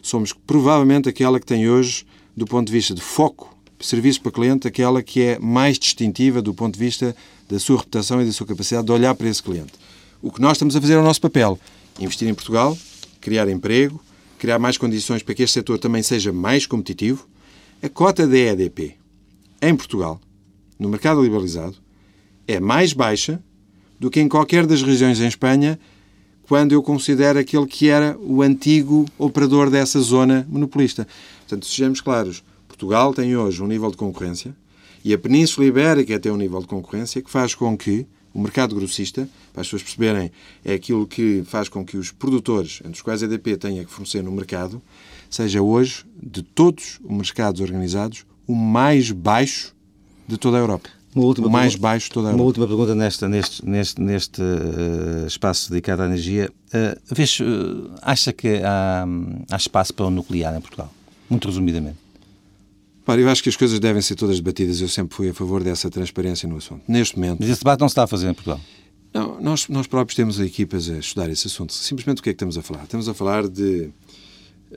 [0.00, 2.04] Somos provavelmente aquela que tem hoje,
[2.36, 3.51] do ponto de vista de foco,
[3.82, 7.14] serviço para cliente, aquela que é mais distintiva do ponto de vista
[7.48, 9.72] da sua reputação e da sua capacidade de olhar para esse cliente.
[10.22, 11.58] O que nós estamos a fazer é o nosso papel:
[11.98, 12.76] investir em Portugal,
[13.20, 14.00] criar emprego,
[14.38, 17.28] criar mais condições para que este setor também seja mais competitivo
[17.82, 18.94] a cota da EDP
[19.60, 20.20] em Portugal,
[20.78, 21.74] no mercado liberalizado,
[22.46, 23.42] é mais baixa
[23.98, 25.78] do que em qualquer das regiões em Espanha,
[26.44, 31.08] quando eu considero aquele que era o antigo operador dessa zona monopolista.
[31.40, 32.44] Portanto, sejamos claros,
[32.82, 34.52] Portugal tem hoje um nível de concorrência
[35.04, 38.74] e a Península Ibérica tem um nível de concorrência que faz com que o mercado
[38.74, 40.32] grossista, para as pessoas perceberem,
[40.64, 43.90] é aquilo que faz com que os produtores, entre os quais a EDP tenha que
[43.92, 44.82] fornecer no mercado,
[45.30, 49.72] seja hoje, de todos os mercados organizados, o mais baixo
[50.26, 50.90] de toda a Europa.
[51.14, 52.42] o mais baixo de toda a Europa.
[52.42, 56.50] Uma última pergunta nesta, neste, neste, neste uh, espaço dedicado à energia.
[56.74, 59.06] Uh, vês, uh, acha que há,
[59.52, 60.92] há espaço para o nuclear em Portugal?
[61.30, 62.02] Muito resumidamente.
[63.04, 64.80] Para, eu acho que as coisas devem ser todas debatidas.
[64.80, 66.82] Eu sempre fui a favor dessa transparência no assunto.
[66.86, 67.38] Neste momento.
[67.40, 68.60] Mas esse debate não se está a fazer em Portugal?
[69.12, 71.72] Não, nós, nós próprios temos equipas a estudar esse assunto.
[71.72, 72.84] Simplesmente o que é que estamos a falar?
[72.84, 73.90] Estamos a falar de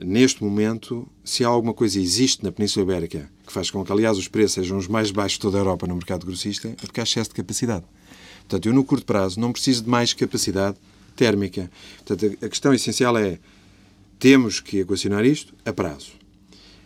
[0.04, 4.18] neste momento, se há alguma coisa existe na Península Ibérica que faz com que, aliás,
[4.18, 7.00] os preços sejam os mais baixos de toda a Europa no mercado grossista, é porque
[7.00, 7.84] há excesso de capacidade.
[8.40, 10.76] Portanto, eu, no curto prazo, não preciso de mais capacidade
[11.14, 11.70] térmica.
[12.04, 13.38] Portanto, a questão essencial é
[14.18, 16.12] temos que equacionar isto a prazo.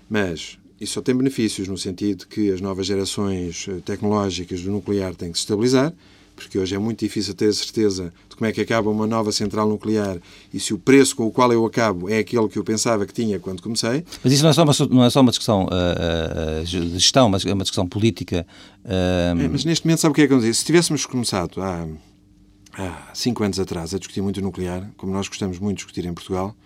[0.08, 5.14] Mas isso só tem benefícios no sentido que as novas gerações eh, tecnológicas do nuclear
[5.14, 5.92] têm que se estabilizar
[6.40, 9.68] porque hoje é muito difícil ter certeza de como é que acaba uma nova central
[9.68, 10.18] nuclear
[10.52, 13.12] e se o preço com o qual eu acabo é aquele que eu pensava que
[13.12, 14.04] tinha quando comecei.
[14.24, 17.44] Mas isso não é só uma, não é só uma discussão uh, de gestão, mas
[17.44, 18.46] é uma discussão política.
[18.84, 19.38] Uh...
[19.38, 20.54] É, mas neste momento, sabe o que é que eu dizer?
[20.54, 21.86] Se tivéssemos começado há,
[22.72, 26.06] há cinco anos atrás a discutir muito o nuclear, como nós gostamos muito de discutir
[26.06, 26.56] em Portugal,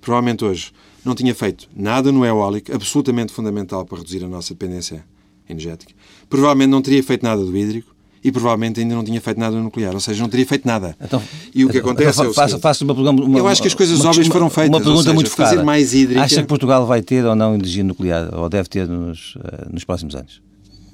[0.00, 0.72] provavelmente hoje
[1.04, 5.04] não tinha feito nada no eólico, absolutamente fundamental para reduzir a nossa dependência
[5.48, 5.92] energética.
[6.28, 9.92] Provavelmente não teria feito nada do hídrico e provavelmente ainda não tinha feito nada nuclear,
[9.92, 10.96] ou seja, não teria feito nada.
[10.98, 11.22] Então,
[11.54, 13.68] e o que então, acontece então, é o faço, faço uma, uma, Eu acho que
[13.68, 14.70] as coisas uma, óbvias foram feitas.
[14.70, 15.50] Uma pergunta seja, muito focada.
[15.50, 16.22] Fazer mais hídrica...
[16.22, 19.84] Acha que Portugal vai ter ou não energia nuclear, ou deve ter nos, uh, nos
[19.84, 20.40] próximos anos?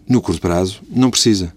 [0.09, 1.53] No curto prazo, não precisa.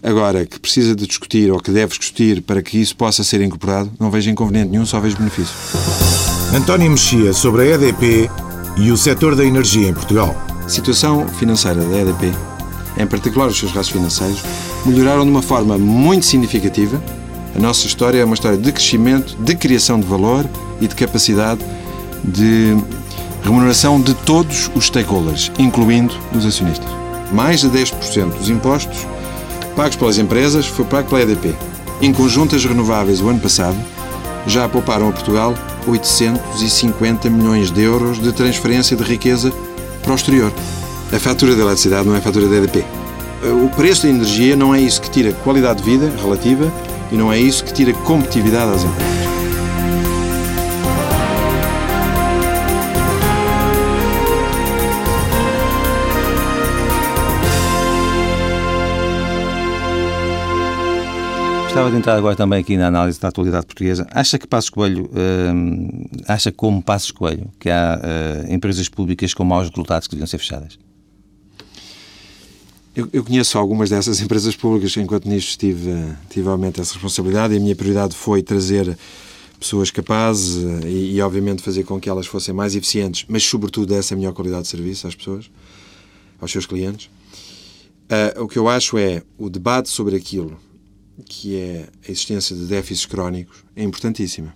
[0.00, 3.90] Agora, que precisa de discutir ou que deve discutir para que isso possa ser incorporado,
[3.98, 6.27] não vejo inconveniente nenhum, só vejo benefício.
[6.54, 8.30] António Mexia sobre a EDP
[8.76, 10.34] e o setor da energia em Portugal.
[10.64, 12.32] A situação financeira da EDP
[12.98, 14.42] em particular os seus gastos financeiros,
[14.84, 17.00] melhoraram de uma forma muito significativa.
[17.54, 20.44] A nossa história é uma história de crescimento, de criação de valor
[20.80, 21.60] e de capacidade
[22.24, 22.76] de
[23.42, 26.88] remuneração de todos os stakeholders, incluindo os acionistas.
[27.32, 29.06] Mais de 10% dos impostos
[29.76, 31.54] pagos pelas empresas foi pago pela EDP.
[32.02, 33.76] Em conjunto, as renováveis, o ano passado,
[34.48, 35.54] já pouparam a Portugal
[35.86, 39.52] 850 milhões de euros de transferência de riqueza
[40.02, 40.52] para o exterior.
[41.12, 42.84] A fatura da eletricidade não é a fatura da EDP.
[43.64, 46.72] O preço da energia não é isso que tira qualidade de vida relativa
[47.12, 49.17] e não é isso que tira competitividade às empresas.
[61.78, 64.04] Gostava de entrar agora também aqui na análise da atualidade portuguesa.
[64.10, 69.44] Acha que Passos Coelho, hum, acha como Passos Coelho, que há uh, empresas públicas com
[69.44, 70.76] maus resultados que deviam ser fechadas?
[72.96, 75.88] Eu, eu, conheço algumas dessas empresas públicas, enquanto nisto tive,
[76.28, 76.48] tive
[76.80, 78.98] essa responsabilidade e a minha prioridade foi trazer
[79.60, 83.94] pessoas capazes eh, e, e, obviamente, fazer com que elas fossem mais eficientes, mas, sobretudo,
[83.94, 85.48] essa melhor qualidade de serviço às pessoas,
[86.40, 87.08] aos seus clientes.
[88.10, 90.58] Uh, o que eu acho é o debate sobre aquilo
[91.24, 94.54] que é a existência de déficits crónicos é importantíssima.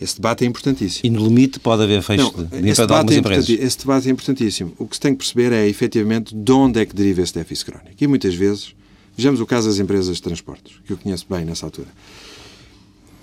[0.00, 1.06] Esse debate é importantíssimo.
[1.06, 3.48] E no limite pode haver fecho Não, de, esse, debate é empresas.
[3.48, 4.74] esse debate é importantíssimo.
[4.78, 7.70] O que se tem que perceber é, efetivamente, de onde é que deriva esse déficit
[7.70, 7.96] crónico.
[7.98, 8.74] E muitas vezes
[9.16, 11.88] Vejamos o caso das empresas de transportes, que eu conheço bem nessa altura.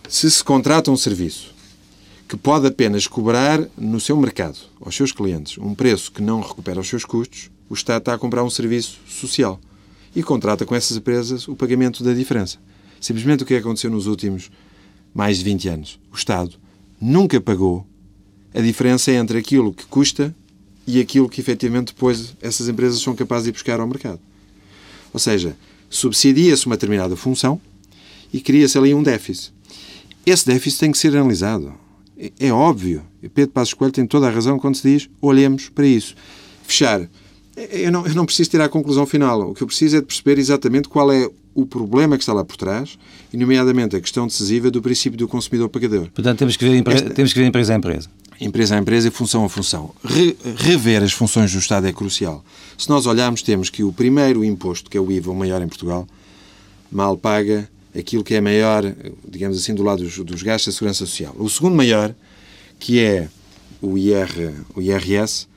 [0.10, 1.54] Se se contrata um serviço
[2.28, 6.80] que pode apenas cobrar no seu mercado, aos seus clientes, um preço que não recupera
[6.80, 9.60] os seus custos, o Estado está a comprar um serviço social
[10.16, 12.58] e contrata com essas empresas o pagamento da diferença.
[13.00, 14.52] Simplesmente o que aconteceu nos últimos
[15.14, 16.00] mais de 20 anos.
[16.12, 16.56] O Estado
[17.00, 17.86] nunca pagou
[18.54, 20.34] a diferença entre aquilo que custa
[20.86, 24.20] e aquilo que efetivamente depois essas empresas são capazes de buscar ao mercado.
[25.12, 25.56] Ou seja,
[25.90, 27.60] subsidia-se uma determinada função
[28.32, 29.54] e cria-se ali um déficit.
[30.26, 31.74] Esse déficit tem que ser analisado.
[32.18, 33.04] É, é óbvio.
[33.34, 36.16] Pedro Passos Coelho tem toda a razão quando se diz olhemos para isso.
[36.64, 37.10] Fechar.
[37.56, 39.52] Eu não, eu não preciso tirar a conclusão final.
[39.52, 42.44] O que eu preciso é de perceber exatamente qual é o problema que está lá
[42.44, 42.98] por trás,
[43.32, 46.10] e nomeadamente a questão decisiva do princípio do consumidor pagador.
[46.10, 46.96] Portanto, temos que ver, empre...
[46.96, 47.10] Esta...
[47.12, 48.10] temos que ver empresa a empresa.
[48.42, 49.94] Empresa a empresa e função a função.
[50.04, 52.44] Re rever as funções do Estado é crucial.
[52.78, 55.68] Se nós olharmos, temos que o primeiro imposto, que é o IVA, o maior em
[55.68, 56.08] Portugal,
[56.92, 58.84] mal paga aquilo que é maior,
[59.28, 61.36] digamos assim, do lado dos, dos gastos da segurança social.
[61.38, 62.14] O segundo maior,
[62.80, 63.30] que é
[63.80, 65.48] o, IR, o IRS,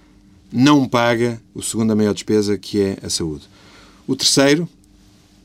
[0.56, 3.44] não paga o segundo a maior despesa, que é a saúde.
[4.06, 4.66] O terceiro,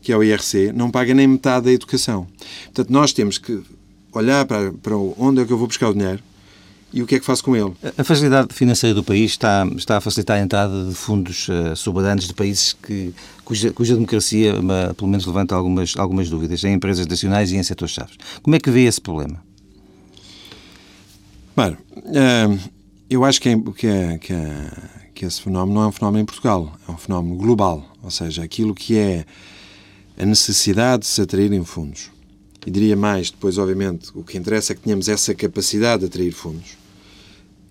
[0.00, 2.26] que é o IRC, não paga nem metade da educação.
[2.64, 3.60] Portanto, nós temos que
[4.10, 6.22] olhar para, para onde é que eu vou buscar o dinheiro
[6.94, 7.72] e o que é que faço com ele.
[7.96, 12.26] A facilidade financeira do país está, está a facilitar a entrada de fundos uh, soberanos
[12.26, 17.06] de países que, cuja, cuja democracia, uh, pelo menos, levanta algumas, algumas dúvidas, em empresas
[17.06, 18.12] nacionais e em setores-chave.
[18.42, 19.42] Como é que vê esse problema?
[21.54, 22.58] Bom, uh,
[23.12, 24.70] eu acho que, é, que, é, que, é,
[25.14, 27.84] que esse fenómeno não é um fenómeno em Portugal, é um fenómeno global.
[28.02, 29.24] Ou seja, aquilo que é
[30.16, 32.10] a necessidade de se atraírem fundos.
[32.66, 36.32] E diria mais, depois, obviamente, o que interessa é que tenhamos essa capacidade de atrair
[36.32, 36.76] fundos.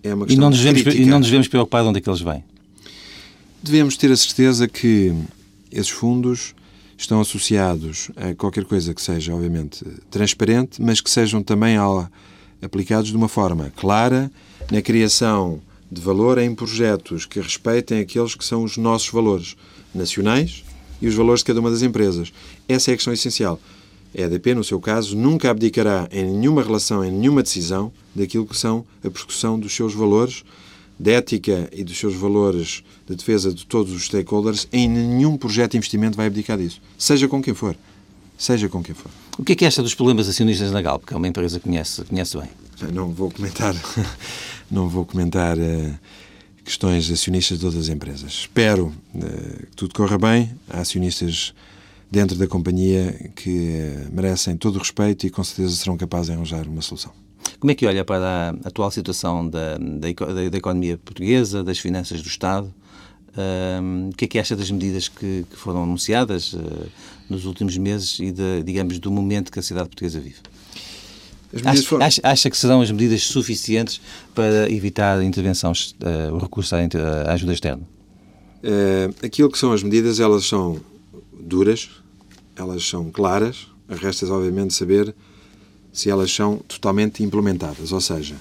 [0.04, 2.10] É uma questão e não, devemos, e não nos devemos preocupar de onde é que
[2.10, 2.44] eles vêm?
[3.64, 5.14] Devemos ter a certeza que
[5.72, 6.54] esses fundos
[6.98, 11.78] estão associados a qualquer coisa que seja, obviamente, transparente, mas que sejam também
[12.62, 14.32] aplicados de uma forma clara
[14.72, 19.56] na criação de valor em projetos que respeitem aqueles que são os nossos valores
[19.94, 20.64] nacionais
[21.02, 22.32] e os valores de cada uma das empresas.
[22.68, 23.60] Essa é a questão essencial.
[24.18, 28.58] A EDP, no seu caso, nunca abdicará em nenhuma relação, em nenhuma decisão, daquilo que
[28.58, 30.44] são a persecução dos seus valores
[31.00, 34.68] de ética e dos seus valores de defesa de todos os stakeholders.
[34.72, 36.82] Em nenhum projeto de investimento vai abdicar disso.
[36.98, 37.76] Seja com quem for.
[38.38, 39.12] Seja com quem for.
[39.38, 41.64] O que é que esta dos problemas acionistas na Galp, que é uma empresa que
[41.68, 42.50] conhece, conhece bem?
[42.94, 43.76] Não vou comentar,
[44.72, 46.00] não vou comentar uh,
[46.64, 48.32] questões acionistas de outras empresas.
[48.32, 50.52] Espero uh, que tudo corra bem.
[50.70, 51.54] Há acionistas
[52.10, 56.34] dentro da companhia que uh, merecem todo o respeito e com certeza serão capazes de
[56.34, 57.12] arranjar uma solução.
[57.60, 62.22] Como é que olha para a atual situação da, da, da economia portuguesa, das finanças
[62.22, 62.74] do Estado?
[63.30, 66.90] Uh, o que é que acha das medidas que, que foram anunciadas uh,
[67.30, 70.40] nos últimos meses e, de, digamos, do momento que a sociedade portuguesa vive?
[71.66, 72.06] Acha, foram...
[72.06, 74.00] acha, acha, que serão as medidas suficientes
[74.34, 77.84] para evitar a intervenção, uh, o recurso à, à ajuda externa?
[78.64, 80.80] Uh, aquilo que são as medidas, elas são
[81.34, 81.90] duras,
[82.56, 85.14] elas são claras, resta obviamente saber
[85.92, 88.36] se elas são totalmente implementadas, ou seja,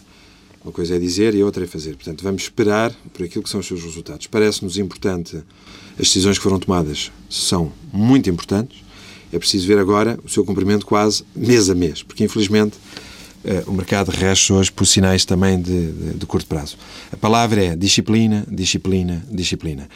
[0.64, 1.96] uma coisa é dizer e a outra é fazer.
[1.96, 4.26] Portanto, vamos esperar por aquilo que são os seus resultados.
[4.26, 5.36] Parece-nos importante,
[5.92, 8.84] as decisões que foram tomadas são muito importantes,
[9.32, 12.76] é preciso ver agora o seu cumprimento quase mês a mês, porque infelizmente
[13.44, 16.76] eh, o mercado rege hoje por sinais também de, de, de, curto prazo.
[17.10, 19.88] A palavra é disciplina, disciplina, disciplina.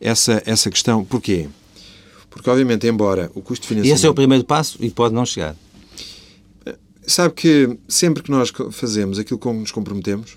[0.00, 1.48] Essa, essa questão, porquê?
[2.28, 3.94] Porque, obviamente, embora o custo financeiro...
[3.94, 5.54] E esse é o primeiro passo e pode não chegar.
[6.66, 10.36] Eh, sabe que sempre que nós fazemos aquilo com que nos comprometemos,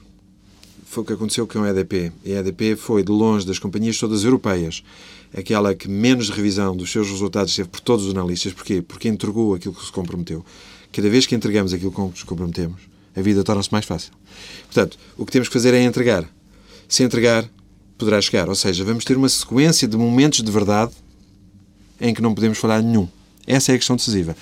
[0.86, 2.12] foi o que aconteceu com a EDP.
[2.24, 4.84] E a EDP foi, de longe das companhias todas europeias,
[5.36, 8.54] aquela que menos revisão dos seus resultados teve por todos os analistas.
[8.54, 8.82] Porquê?
[8.82, 10.46] Porque entregou aquilo que se comprometeu.
[10.92, 12.82] Cada vez que entregamos aquilo com que nos comprometemos,
[13.16, 14.12] a vida torna-se mais fácil.
[14.66, 16.28] Portanto, o que temos que fazer é entregar.
[16.88, 17.50] Se entregar,
[17.98, 18.48] poderá chegar.
[18.48, 20.94] Ou seja, vamos ter uma sequência de momentos de verdade
[22.00, 23.08] em que não podemos falar nenhum.
[23.48, 24.36] Essa é a questão decisiva.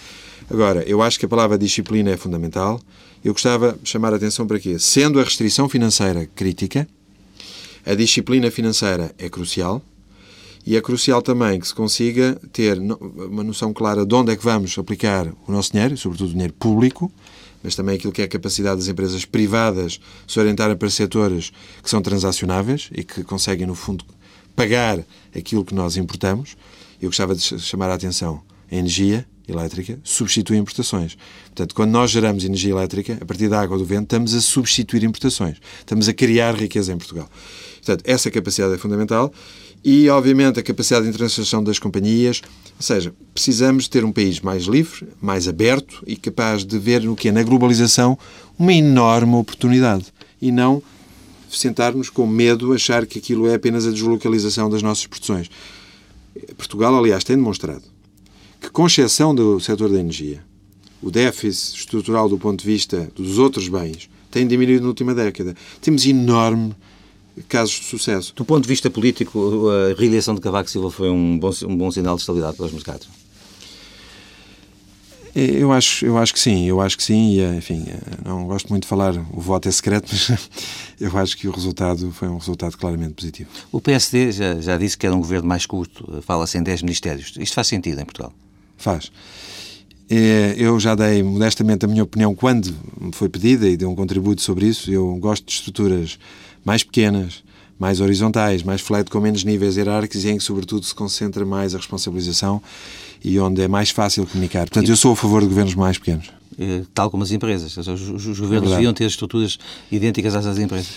[0.50, 2.82] Agora, eu acho que a palavra disciplina é fundamental.
[3.24, 4.78] Eu gostava de chamar a atenção para quê?
[4.80, 6.88] Sendo a restrição financeira crítica,
[7.86, 9.82] a disciplina financeira é crucial
[10.66, 14.44] e é crucial também que se consiga ter uma noção clara de onde é que
[14.44, 17.12] vamos aplicar o nosso dinheiro, sobretudo o dinheiro público,
[17.64, 21.90] mas também aquilo que é a capacidade das empresas privadas se orientarem para setores que
[21.90, 24.06] são transacionáveis e que conseguem, no fundo,
[24.56, 25.00] pagar
[25.36, 26.56] aquilo que nós importamos.
[27.02, 31.18] Eu gostava de chamar a atenção a energia elétrica substitui importações.
[31.48, 35.04] Portanto, quando nós geramos energia elétrica, a partir da água do vento, estamos a substituir
[35.04, 35.58] importações.
[35.80, 37.30] Estamos a criar riqueza em Portugal.
[37.84, 39.34] Portanto, essa capacidade é fundamental
[39.84, 42.42] e, obviamente, a capacidade de internacionalização das companhias.
[42.78, 47.16] Ou seja, precisamos ter um país mais livre, mais aberto e capaz de ver no
[47.16, 48.18] que é na globalização
[48.58, 50.06] uma enorme oportunidade
[50.40, 50.82] e não
[51.50, 55.50] sentarmos com medo, achar que aquilo é apenas a deslocalização das nossas produções.
[56.56, 57.84] Portugal, aliás, tem demonstrado
[58.60, 60.44] que, com exceção do setor da energia,
[61.02, 65.56] o déficit estrutural do ponto de vista dos outros bens tem diminuído na última década.
[65.82, 66.74] Temos enorme
[67.48, 68.34] casos de sucesso.
[68.36, 71.92] Do ponto de vista político, a reeleição de Cavaco Silva foi um bom, um bom
[71.92, 73.08] sinal de estabilidade para os mercados?
[75.34, 77.86] Eu acho, eu acho que sim, eu acho que sim, e enfim,
[78.26, 80.30] não gosto muito de falar, o voto é secreto, mas
[81.00, 83.50] eu acho que o resultado foi um resultado claramente positivo.
[83.72, 87.34] O PSD já, já disse que era um governo mais curto, fala-se em 10 ministérios.
[87.40, 88.34] Isto faz sentido em Portugal?
[88.78, 89.10] Faz.
[90.58, 94.42] Eu já dei modestamente a minha opinião quando me foi pedida e dei um contributo
[94.42, 94.92] sobre isso.
[94.92, 96.20] Eu gosto de estruturas
[96.64, 97.44] mais pequenas,
[97.80, 101.74] mais horizontais, mais flat, com menos níveis hierárquicos e em que, sobretudo, se concentra mais
[101.74, 102.62] a responsabilização
[103.24, 104.62] e onde é mais fácil comunicar.
[104.62, 106.32] Portanto, eu sou a favor de governos mais pequenos.
[106.60, 107.76] Eh, tal como as empresas.
[107.78, 109.58] Os, os governos é deviam ter estruturas
[109.92, 110.90] idênticas às das empresas.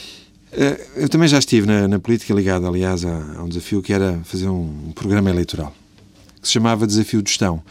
[0.52, 3.92] Eh, eu também já estive na, na política ligada, aliás, a, a, um desafio que
[3.92, 5.74] era fazer um, um programa eleitoral
[6.44, 7.62] que se chamava Desafio de Gestão.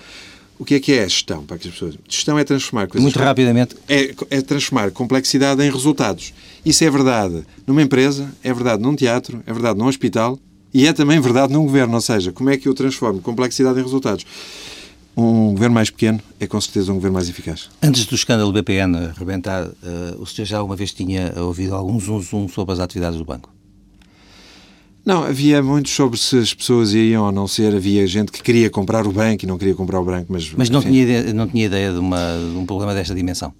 [0.63, 1.95] O que é que é a gestão para as pessoas?
[2.07, 3.03] Gestão é transformar coisas.
[3.03, 3.75] Muito rapidamente.
[3.85, 6.33] É, é transformar complexidade em resultados.
[6.65, 10.39] Isso é verdade numa empresa, é verdade num teatro, é verdade num hospital
[10.73, 11.95] e é também verdade num governo.
[11.95, 14.25] Ou seja, como é que eu transformo complexidade em resultados?
[15.17, 17.69] Um governo mais pequeno é com certeza um governo mais eficaz.
[17.81, 19.73] Antes do escândalo BPN arrebentar, uh,
[20.17, 23.53] o senhor já uma vez tinha ouvido algum zum, zum sobre as atividades do banco?
[25.05, 27.75] Não, havia muito sobre se as pessoas iam ou não ser.
[27.75, 30.49] Havia gente que queria comprar o banco e não queria comprar o banco, mas...
[30.55, 33.53] Mas não, tinha ideia, não tinha ideia de, uma, de um problema desta dimensão?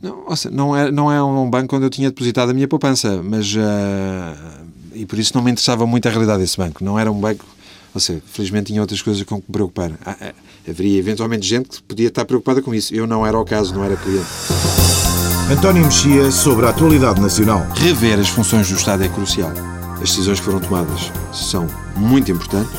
[0.00, 3.20] Não, seja, não, é, não é um banco onde eu tinha depositado a minha poupança,
[3.22, 3.54] mas...
[3.54, 6.84] Uh, e por isso não me interessava muito a realidade desse banco.
[6.84, 7.44] Não era um banco...
[7.92, 9.92] Ou seja, felizmente tinha outras coisas com que me preocupar.
[10.04, 10.32] Ah, ah,
[10.68, 12.94] haveria eventualmente gente que podia estar preocupada com isso.
[12.94, 14.26] Eu não era o caso, não era cliente.
[15.50, 17.66] António Mexia sobre a atualidade nacional.
[17.74, 19.52] Rever as funções do Estado é crucial
[20.04, 22.70] as decisões que foram tomadas são muito importantes.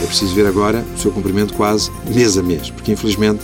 [0.00, 3.40] É preciso ver agora o seu cumprimento quase mês a mês, porque infelizmente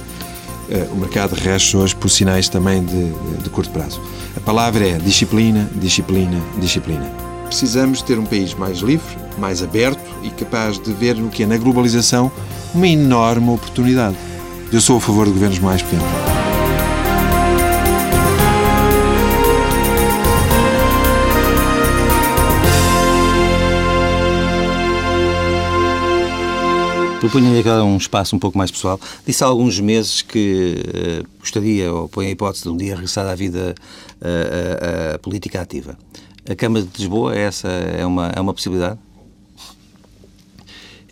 [0.71, 3.13] eh, o mercado rege hoje por sinais também de,
[3.43, 4.01] de curto prazo.
[4.37, 7.05] A palavra é disciplina, disciplina, disciplina.
[7.47, 11.47] Precisamos ter um país mais livre, mais aberto e capaz de ver no que é
[11.47, 12.31] na globalização
[12.73, 14.17] uma enorme oportunidade.
[14.73, 16.36] Eu sou a favor de governos mais pequenos.
[27.27, 29.01] Propunha-lhe agora um espaço um pouco mais pessoal.
[29.27, 30.77] Disse há alguns meses que
[31.25, 33.75] uh, gostaria, ou põe a hipótese de um dia regressar à vida
[34.21, 35.99] uh, uh, política ativa.
[36.49, 38.97] A Câmara de Lisboa, essa é uma, é uma possibilidade?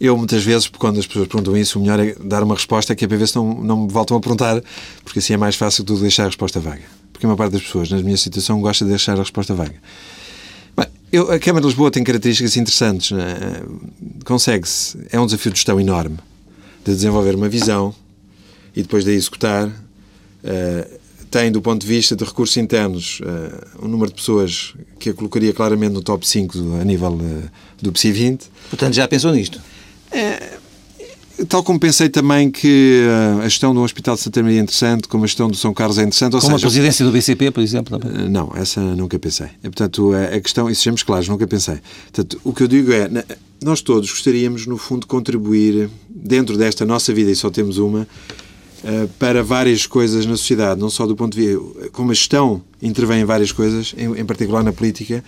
[0.01, 3.05] Eu, muitas vezes, quando as pessoas perguntam isso, o melhor é dar uma resposta que
[3.05, 4.63] é para ver se não, não me voltam a perguntar,
[5.03, 6.85] porque assim é mais fácil do deixar a resposta vaga.
[7.13, 9.75] Porque a maior parte das pessoas, na minha situação, gosta de deixar a resposta vaga.
[11.15, 13.13] Eu, a Câmara de Lisboa tem características interessantes.
[13.13, 13.63] É?
[14.25, 14.99] Consegue-se.
[15.13, 16.19] É um desafio de gestão enorme
[16.85, 17.95] de desenvolver uma visão
[18.75, 19.69] e depois de a executar.
[19.69, 20.99] Uh,
[21.31, 25.15] tem, do ponto de vista de recursos internos, uh, um número de pessoas que a
[25.15, 27.49] colocaria claramente no top 5 do, a nível uh,
[27.81, 28.51] do PSI 20.
[28.71, 29.61] Portanto, já pensou nisto?
[30.11, 30.59] É,
[31.49, 35.09] Tal como pensei também que eh, a gestão do Hospital de Santa Maria é interessante,
[35.09, 36.33] como a gestão do São Carlos é interessante.
[36.33, 37.99] como seja, a presidência do BCP, por exemplo?
[37.99, 38.25] Também.
[38.25, 39.49] Eh, não, essa nunca pensei.
[39.63, 41.79] Portanto, a questão, e sejamos claros, nunca pensei.
[42.05, 43.09] Portanto, o que eu digo é,
[43.63, 48.07] nós todos gostaríamos, no fundo, de contribuir dentro desta nossa vida, e só temos uma,
[48.85, 51.91] eh, para várias coisas na sociedade, não só do ponto de vista.
[51.91, 55.25] Como a gestão intervém em várias coisas, em, particular na política,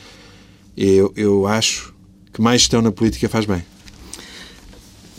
[0.77, 1.95] eu, eu acho
[2.33, 3.63] que mais gestão na política faz bem.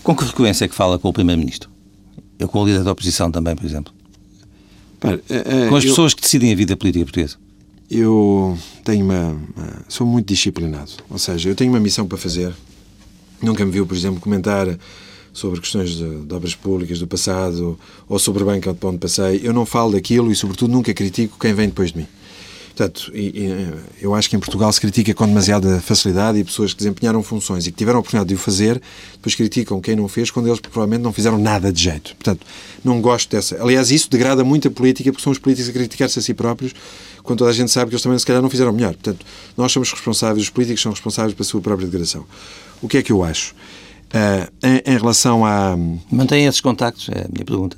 [0.08, 1.70] Com que frequência é que fala com o Primeiro-Ministro?
[2.40, 3.94] Eu com o líder da oposição também, por exemplo.
[5.02, 7.36] Para, uh, com as eu, pessoas que decidem a vida política portuguesa.
[7.92, 10.92] Eu tenho uma, uma, Sou muito disciplinado.
[11.10, 12.56] Ou seja, eu tenho uma missão para fazer.
[13.42, 14.80] Nunca me viu, por exemplo, comentar
[15.34, 17.78] sobre questões de, de obras públicas do passado
[18.08, 19.42] ou sobre a banca de onde passei.
[19.44, 22.08] Eu não falo daquilo e, sobretudo, nunca critico quem vem depois de mim.
[22.78, 23.12] Portanto,
[24.00, 27.66] eu acho que em Portugal se critica com demasiada facilidade e pessoas que desempenharam funções
[27.66, 28.80] e que tiveram a oportunidade de o fazer,
[29.14, 32.16] depois criticam quem não fez quando eles provavelmente não fizeram nada de jeito.
[32.16, 32.46] Portanto,
[32.86, 33.60] não gosto dessa.
[33.60, 36.76] Aliás, isso degrada muito a política porque são os políticos a criticar-se a si próprios
[37.24, 38.94] quando toda a gente sabe que eles também se calhar não fizeram melhor.
[38.94, 39.26] Portanto,
[39.58, 42.26] nós somos responsáveis, os políticos são responsáveis pela sua própria degradação.
[42.80, 43.56] O que é que eu acho?
[44.14, 45.76] Uh, em, em, relação a.
[46.12, 47.76] Mantém esses contactos, é a minha pergunta,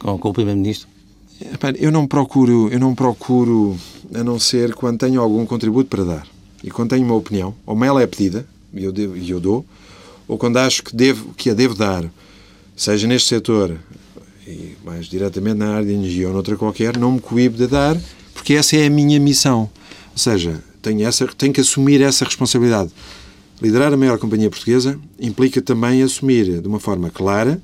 [0.00, 0.88] com, com o Primeiro-Ministro?
[1.78, 3.78] Eu não procuro, eu não procuro,
[4.14, 6.26] a não ser quando tenho algum contributo para dar.
[6.62, 9.64] E quando tenho uma opinião, ou ela é pedida, e eu, devo, e eu dou,
[10.28, 12.04] ou quando acho que, devo, que a devo dar,
[12.76, 13.78] seja neste setor,
[14.46, 17.96] e mais diretamente na área de energia ou noutra qualquer, não me coíbe de dar,
[18.34, 19.70] porque essa é a minha missão.
[20.12, 22.90] Ou seja, tenho, essa, tenho que assumir essa responsabilidade.
[23.62, 27.60] Liderar a maior companhia portuguesa implica também assumir de uma forma clara,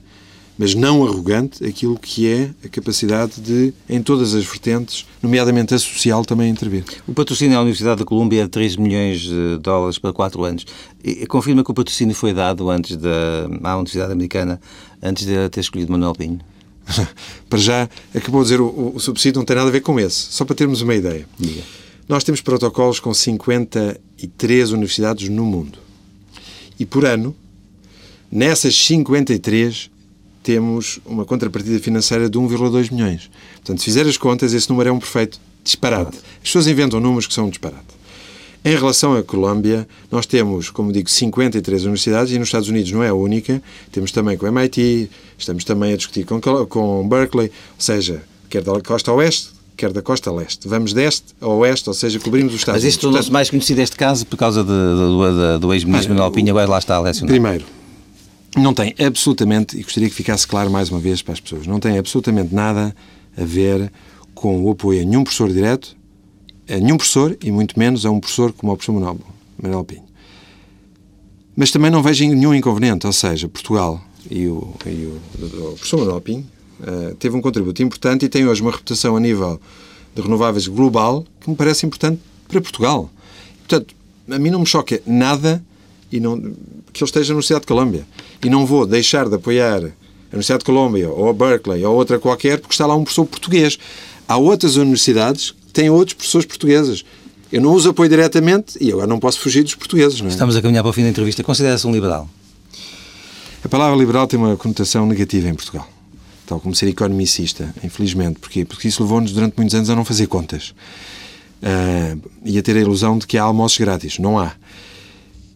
[0.59, 5.79] mas não arrogante, aquilo que é a capacidade de, em todas as vertentes, nomeadamente a
[5.79, 6.85] social, também intervir.
[7.07, 10.67] O patrocínio à Universidade da Colômbia é de 3 milhões de dólares para 4 anos.
[11.05, 14.61] E confirma que o patrocínio foi dado antes da, à Universidade Americana,
[15.03, 16.41] antes de ter escolhido Manuel Pinho?
[17.51, 20.33] para já, acabou de dizer, o, o, subsídio não tem nada a ver com esse.
[20.33, 21.27] Só para termos uma ideia.
[21.39, 21.63] Diga.
[22.09, 25.79] Nós temos protocolos com 53 universidades no mundo.
[26.79, 27.35] E por ano,
[28.31, 29.91] nessas 53,
[30.47, 33.29] temos uma contrapartida financeira de 1,2 milhões.
[33.57, 36.19] Portanto, se fizer as contas, esse número é um perfeito disparate.
[36.19, 37.97] As pessoas inventam números que são um disparate.
[38.65, 43.03] Em relação à Colômbia, nós temos, como digo, 53 universidades e nos Estados Unidos não
[43.03, 43.61] é a única.
[43.91, 48.63] Temos também com o MIT, estamos também a discutir com, com Berkeley, ou seja, quer
[48.63, 50.69] da costa oeste, quer da costa leste.
[50.69, 53.97] Vamos deste a oeste, ou seja, cobrimos os Estados Mas isso tornou-se mais conhecido este
[53.97, 57.33] caso por causa de, de, de, do ex-ministro Manuel Pinho, agora lá está a lecionar.
[57.33, 57.65] Primeiro,
[58.57, 61.79] não tem absolutamente, e gostaria que ficasse claro mais uma vez para as pessoas, não
[61.79, 62.95] tem absolutamente nada
[63.37, 63.93] a ver
[64.35, 65.97] com o apoio a nenhum professor direto,
[66.69, 69.19] a nenhum professor e muito menos a um professor como o professor Manuel,
[69.63, 70.05] Manuel Pinho.
[71.55, 76.01] Mas também não vejo nenhum inconveniente, ou seja, Portugal e o, e o, o professor
[76.01, 76.47] Manuel Pinho
[76.81, 79.61] uh, teve um contributo importante e tem hoje uma reputação a nível
[80.15, 83.11] de renováveis global que me parece importante para Portugal.
[83.59, 83.95] Portanto,
[84.31, 85.63] a mim não me choca nada
[86.11, 86.39] e não,
[86.93, 88.07] que ele esteja na Universidade de Colômbia.
[88.45, 92.19] E não vou deixar de apoiar a Universidade de Colômbia ou a Berkeley ou outra
[92.19, 93.79] qualquer porque está lá um professor português.
[94.29, 97.05] Há outras universidades têm outros professores portugueses.
[97.53, 100.21] Eu não os apoio diretamente e agora não posso fugir dos portugueses.
[100.21, 100.27] É?
[100.27, 101.45] Estamos a caminhar para o fim da entrevista.
[101.45, 102.29] Considera-se um liberal?
[103.65, 105.89] A palavra liberal tem uma conotação negativa em Portugal.
[106.47, 108.39] Tal como ser economicista, infelizmente.
[108.39, 108.65] Porquê?
[108.65, 110.75] Porque isso levou-nos durante muitos anos a não fazer contas.
[111.63, 114.19] Uh, e a ter a ilusão de que há almoços grátis.
[114.19, 114.53] Não há.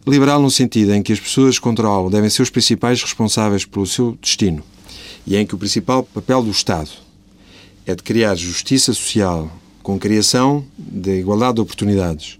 [0.05, 3.85] Liberal no sentido em que as pessoas que controlam devem ser os principais responsáveis pelo
[3.85, 4.63] seu destino
[5.27, 6.89] e em que o principal papel do Estado
[7.85, 9.51] é de criar justiça social
[9.83, 12.39] com criação de igualdade de oportunidades.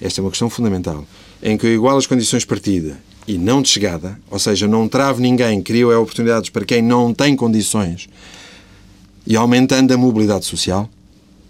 [0.00, 1.06] Esta é uma questão fundamental.
[1.40, 4.88] Em que eu igualo as condições de partida e não de chegada, ou seja, não
[4.88, 8.08] travo ninguém, crio oportunidades para quem não tem condições
[9.24, 10.88] e aumentando a mobilidade social.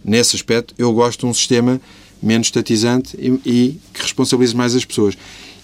[0.05, 1.81] Nesse aspecto, eu gosto de um sistema
[2.23, 5.17] menos estatizante e, e que responsabilize mais as pessoas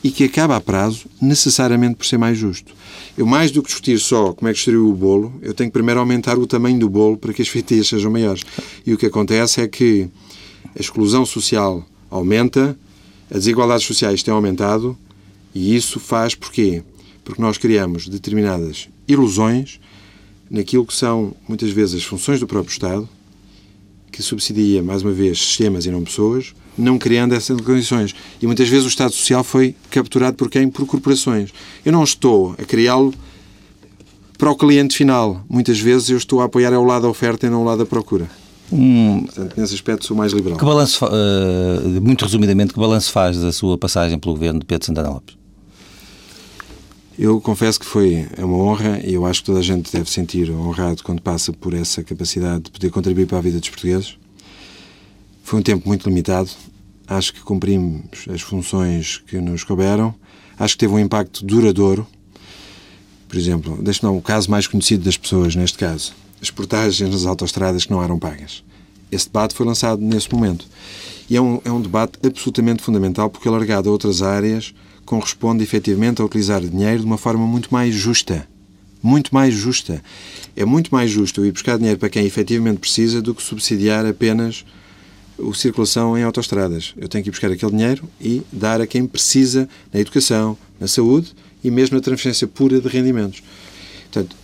[0.02, 2.74] e que acaba a prazo necessariamente por ser mais justo.
[3.16, 5.72] Eu, mais do que discutir só como é que distribuiu o bolo, eu tenho que
[5.72, 8.44] primeiro aumentar o tamanho do bolo para que as fatias sejam maiores.
[8.86, 10.08] E o que acontece é que
[10.76, 12.76] a exclusão social aumenta,
[13.30, 14.96] as desigualdades sociais têm aumentado
[15.54, 16.82] e isso faz porquê?
[17.24, 19.80] Porque nós criamos determinadas ilusões
[20.50, 23.08] naquilo que são, muitas vezes, as funções do próprio Estado,
[24.14, 28.14] que subsidia, mais uma vez, sistemas e não pessoas, não criando essas condições.
[28.40, 30.68] E muitas vezes o Estado Social foi capturado por quem?
[30.68, 31.50] Por corporações.
[31.84, 33.12] Eu não estou a criá-lo
[34.38, 35.44] para o cliente final.
[35.48, 37.86] Muitas vezes eu estou a apoiar ao lado da oferta e não ao lado da
[37.86, 38.28] procura.
[38.72, 40.58] Hum, Portanto, nesse aspecto sou mais liberal.
[40.58, 44.86] Que balanço, uh, muito resumidamente, que balanço faz da sua passagem pelo governo de Pedro
[44.86, 45.36] Santana Lopes?
[47.16, 50.10] Eu confesso que foi é uma honra e eu acho que toda a gente deve
[50.10, 54.18] sentir honrado quando passa por essa capacidade de poder contribuir para a vida dos portugueses.
[55.44, 56.50] Foi um tempo muito limitado.
[57.06, 60.12] Acho que cumprimos as funções que nos couberam.
[60.58, 62.04] Acho que teve um impacto duradouro.
[63.28, 66.12] Por exemplo, deixe-me o caso mais conhecido das pessoas, neste caso.
[66.42, 68.64] As portagens nas autoestradas que não eram pagas.
[69.12, 70.66] Esse debate foi lançado nesse momento.
[71.30, 74.74] E é um, é um debate absolutamente fundamental porque, alargado a outras áreas,
[75.04, 78.46] corresponde efetivamente a utilizar dinheiro de uma forma muito mais justa.
[79.02, 80.02] Muito mais justa.
[80.56, 84.06] É muito mais justo eu ir buscar dinheiro para quem efetivamente precisa do que subsidiar
[84.06, 84.64] apenas
[85.38, 86.94] a circulação em autoestradas.
[86.96, 90.88] Eu tenho que ir buscar aquele dinheiro e dar a quem precisa na educação, na
[90.88, 93.42] saúde e mesmo na transferência pura de rendimentos.
[94.04, 94.36] Portanto,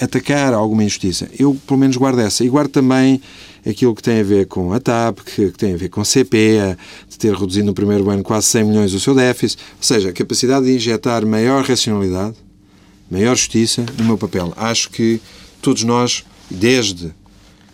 [0.00, 1.28] atacar alguma injustiça.
[1.38, 2.44] Eu, pelo menos, guardo essa.
[2.44, 3.20] E guardo também
[3.68, 6.04] aquilo que tem a ver com a TAP, que, que tem a ver com a
[6.04, 6.76] CP,
[7.08, 9.60] de ter reduzido no primeiro ano quase 100 milhões o seu déficit.
[9.76, 12.36] Ou seja, a capacidade de injetar maior racionalidade,
[13.10, 14.52] maior justiça no meu papel.
[14.56, 15.20] Acho que
[15.60, 17.12] todos nós, desde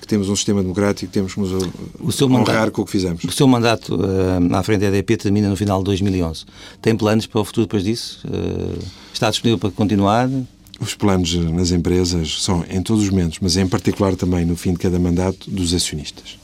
[0.01, 1.53] que temos um sistema democrático, temos que nos
[2.21, 3.23] honrar mandato, com o que fizemos.
[3.23, 6.45] O seu mandato uh, à frente da EDP termina no final de 2011.
[6.81, 8.21] Tem planos para o futuro depois disso?
[8.27, 8.79] Uh,
[9.13, 10.29] está disponível para continuar?
[10.83, 14.73] Os planos nas empresas são em todos os momentos, mas em particular também no fim
[14.73, 16.37] de cada mandato, dos acionistas.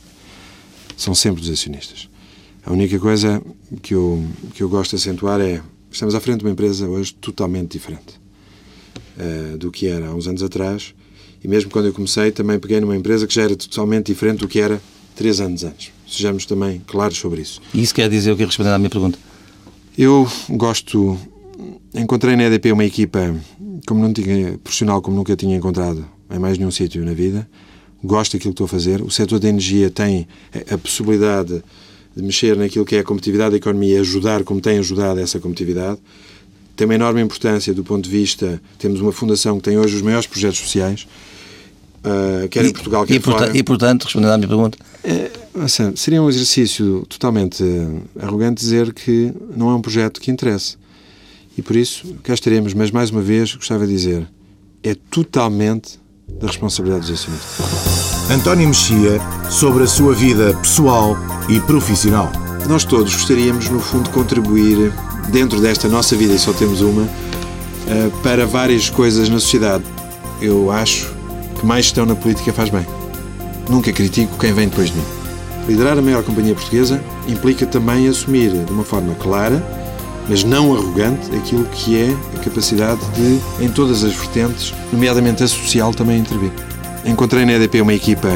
[0.97, 2.09] São sempre dos acionistas.
[2.65, 3.43] A única coisa
[3.83, 4.25] que eu,
[4.55, 5.61] que eu gosto de acentuar é
[5.91, 8.21] Estamos à frente de uma empresa hoje totalmente diferente
[9.19, 10.95] uh, do que era há uns anos atrás.
[11.43, 14.49] E mesmo quando eu comecei, também peguei numa empresa que já era totalmente diferente do
[14.49, 14.81] que era
[15.17, 15.93] três anos antes.
[16.07, 17.61] Sejamos também claros sobre isso.
[17.73, 19.19] E isso quer dizer o que respondendo à minha pergunta?
[19.97, 21.19] Eu gosto.
[21.95, 23.35] Encontrei na EDP uma equipa
[23.87, 27.49] como não tinha profissional como nunca tinha encontrado em mais nenhum sítio na vida.
[28.05, 29.03] Gosto daquilo que estou a fazer.
[29.03, 30.29] O setor da energia tem
[30.71, 31.63] a possibilidade
[32.15, 35.41] de mexer naquilo que é a competitividade da economia e ajudar como tem ajudado essa
[35.41, 35.99] competitividade.
[36.77, 38.61] Tem uma enorme importância do ponto de vista.
[38.79, 41.09] Temos uma fundação que tem hoje os maiores projetos sociais,
[42.05, 43.57] uh, quer em Portugal, quer e, fora.
[43.57, 44.79] E, portanto, respondendo à minha pergunta.
[45.03, 45.31] É,
[45.61, 47.65] assim, seria um exercício totalmente
[48.21, 50.77] arrogante dizer que não é um projeto que interesse.
[51.59, 54.25] E por isso, cá estaremos, mas mais uma vez gostava de dizer:
[54.81, 55.99] é totalmente
[56.41, 58.31] da responsabilidade dos acionistas.
[58.31, 61.17] António Mexia sobre a sua vida pessoal
[61.49, 62.31] e profissional.
[62.69, 64.93] Nós todos gostaríamos, no fundo, contribuir
[65.33, 67.03] dentro desta nossa vida, e só temos uma,
[67.89, 69.83] eh, para várias coisas na sociedade.
[70.41, 71.13] Eu acho
[71.59, 72.87] que mais gestão na política faz bem.
[73.69, 75.05] Nunca critico quem vem depois de mim.
[75.67, 79.61] Liderar a maior companhia portuguesa implica também assumir de uma forma clara,
[80.29, 85.49] mas não arrogante, aquilo que é a capacidade de, em todas as vertentes, nomeadamente a
[85.49, 86.53] social, também intervir.
[87.05, 88.29] Encontrei na EDP uma equipa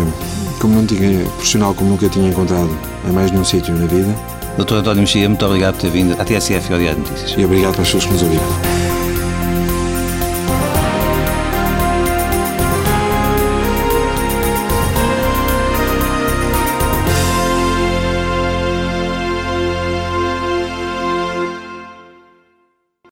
[0.58, 2.70] como não tinha profissional como nunca tinha encontrado
[3.08, 4.14] em mais nenhum sítio na vida.
[4.56, 7.34] Doutor António Mexia, muito obrigado por ter vindo à TSF de Notícias.
[7.36, 8.91] E obrigado para as pessoas que nos ouviram.